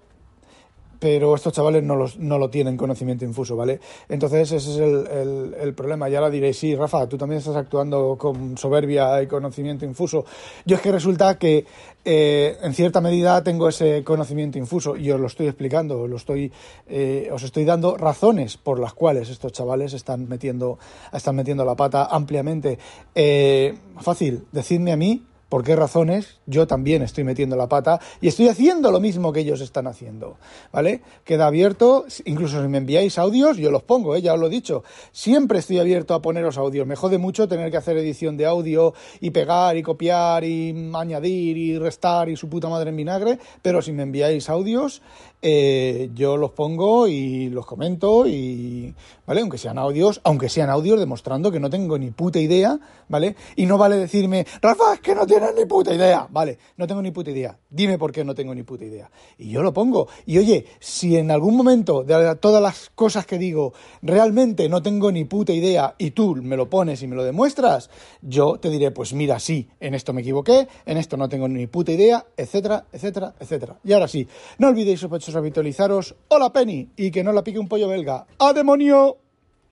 pero 1.04 1.34
estos 1.34 1.52
chavales 1.52 1.82
no, 1.82 1.96
los, 1.96 2.18
no 2.18 2.38
lo 2.38 2.48
tienen 2.48 2.78
conocimiento 2.78 3.26
infuso, 3.26 3.54
¿vale? 3.56 3.78
Entonces 4.08 4.50
ese 4.50 4.70
es 4.70 4.78
el, 4.78 5.54
el, 5.60 5.74
problema. 5.74 6.08
Y 6.08 6.14
ahora 6.14 6.30
diréis, 6.30 6.56
sí, 6.56 6.74
Rafa, 6.74 7.06
tú 7.06 7.18
también 7.18 7.40
estás 7.40 7.56
actuando 7.56 8.16
con 8.18 8.56
soberbia 8.56 9.22
y 9.22 9.26
conocimiento 9.26 9.84
infuso. 9.84 10.24
Yo 10.64 10.76
es 10.76 10.80
que 10.80 10.90
resulta 10.90 11.38
que 11.38 11.66
eh, 12.06 12.56
en 12.62 12.72
cierta 12.72 13.02
medida 13.02 13.44
tengo 13.44 13.68
ese 13.68 14.02
conocimiento 14.02 14.56
infuso 14.56 14.96
y 14.96 15.10
os 15.10 15.20
lo 15.20 15.26
estoy 15.26 15.46
explicando, 15.46 16.00
os, 16.00 16.08
lo 16.08 16.16
estoy, 16.16 16.50
eh, 16.88 17.28
os 17.30 17.42
estoy 17.42 17.66
dando 17.66 17.98
razones 17.98 18.56
por 18.56 18.80
las 18.80 18.94
cuales 18.94 19.28
estos 19.28 19.52
chavales 19.52 19.92
están 19.92 20.26
metiendo, 20.26 20.78
están 21.12 21.36
metiendo 21.36 21.66
la 21.66 21.74
pata 21.74 22.08
ampliamente. 22.10 22.78
Eh, 23.14 23.74
fácil, 24.00 24.46
decidme 24.52 24.92
a 24.92 24.96
mí 24.96 25.22
por 25.48 25.62
qué 25.64 25.76
razones 25.76 26.40
yo 26.46 26.66
también 26.66 27.02
estoy 27.02 27.24
metiendo 27.24 27.56
la 27.56 27.68
pata 27.68 28.00
y 28.20 28.28
estoy 28.28 28.48
haciendo 28.48 28.90
lo 28.90 29.00
mismo 29.00 29.32
que 29.32 29.40
ellos 29.40 29.60
están 29.60 29.86
haciendo, 29.86 30.36
¿vale? 30.72 31.02
Queda 31.24 31.46
abierto, 31.46 32.06
incluso 32.24 32.62
si 32.62 32.68
me 32.68 32.78
enviáis 32.78 33.18
audios, 33.18 33.56
yo 33.56 33.70
los 33.70 33.82
pongo, 33.82 34.16
¿eh? 34.16 34.22
ya 34.22 34.34
os 34.34 34.40
lo 34.40 34.46
he 34.46 34.50
dicho, 34.50 34.84
siempre 35.12 35.58
estoy 35.58 35.78
abierto 35.78 36.14
a 36.14 36.22
poneros 36.22 36.58
audios, 36.58 36.86
me 36.86 36.96
jode 36.96 37.18
mucho 37.18 37.48
tener 37.48 37.70
que 37.70 37.76
hacer 37.76 37.96
edición 37.96 38.36
de 38.36 38.46
audio 38.46 38.94
y 39.20 39.30
pegar 39.30 39.76
y 39.76 39.82
copiar 39.82 40.44
y 40.44 40.90
añadir 40.94 41.56
y 41.56 41.78
restar 41.78 42.28
y 42.28 42.36
su 42.36 42.48
puta 42.48 42.68
madre 42.68 42.90
en 42.90 42.96
vinagre, 42.96 43.38
pero 43.62 43.82
si 43.82 43.92
me 43.92 44.02
enviáis 44.02 44.48
audios, 44.48 45.02
eh, 45.46 46.08
yo 46.14 46.38
los 46.38 46.52
pongo 46.52 47.06
y 47.06 47.50
los 47.50 47.66
comento 47.66 48.26
y, 48.26 48.94
¿vale? 49.26 49.42
Aunque 49.42 49.58
sean 49.58 49.76
audios, 49.76 50.22
aunque 50.24 50.48
sean 50.48 50.70
audios 50.70 50.98
demostrando 50.98 51.52
que 51.52 51.60
no 51.60 51.68
tengo 51.68 51.98
ni 51.98 52.10
puta 52.10 52.38
idea, 52.38 52.78
¿vale? 53.10 53.36
Y 53.54 53.66
no 53.66 53.76
vale 53.76 53.96
decirme, 53.96 54.46
Rafa, 54.62 54.94
es 54.94 55.00
que 55.00 55.14
no 55.14 55.26
tienes 55.34 55.54
ni 55.56 55.64
puta 55.64 55.92
idea, 55.92 56.28
¿vale? 56.30 56.58
No 56.76 56.86
tengo 56.86 57.02
ni 57.02 57.10
puta 57.10 57.30
idea. 57.30 57.58
Dime 57.68 57.98
por 57.98 58.12
qué 58.12 58.24
no 58.24 58.34
tengo 58.34 58.54
ni 58.54 58.62
puta 58.62 58.84
idea. 58.84 59.10
Y 59.36 59.50
yo 59.50 59.62
lo 59.62 59.72
pongo. 59.72 60.06
Y 60.26 60.38
oye, 60.38 60.64
si 60.78 61.16
en 61.16 61.30
algún 61.30 61.56
momento 61.56 62.04
de 62.04 62.36
todas 62.36 62.62
las 62.62 62.90
cosas 62.94 63.26
que 63.26 63.36
digo 63.36 63.72
realmente 64.02 64.68
no 64.68 64.80
tengo 64.82 65.10
ni 65.10 65.24
puta 65.24 65.52
idea 65.52 65.94
y 65.98 66.12
tú 66.12 66.36
me 66.36 66.56
lo 66.56 66.70
pones 66.70 67.02
y 67.02 67.08
me 67.08 67.16
lo 67.16 67.24
demuestras, 67.24 67.90
yo 68.22 68.58
te 68.60 68.70
diré, 68.70 68.92
pues 68.92 69.12
mira, 69.12 69.40
sí, 69.40 69.68
en 69.80 69.94
esto 69.94 70.12
me 70.12 70.20
equivoqué, 70.20 70.68
en 70.86 70.98
esto 70.98 71.16
no 71.16 71.28
tengo 71.28 71.48
ni 71.48 71.66
puta 71.66 71.90
idea, 71.90 72.24
etcétera, 72.36 72.86
etcétera, 72.92 73.34
etcétera. 73.40 73.76
Y 73.82 73.92
ahora 73.92 74.06
sí, 74.06 74.28
no 74.58 74.68
olvidéis 74.68 75.00
sospechosos 75.00 75.36
habitualizaros, 75.36 76.14
hola 76.28 76.52
Penny, 76.52 76.90
y 76.96 77.10
que 77.10 77.24
no 77.24 77.32
la 77.32 77.42
pique 77.42 77.58
un 77.58 77.68
pollo 77.68 77.88
belga. 77.88 78.26
¡A 78.38 78.52
demonio! 78.52 79.23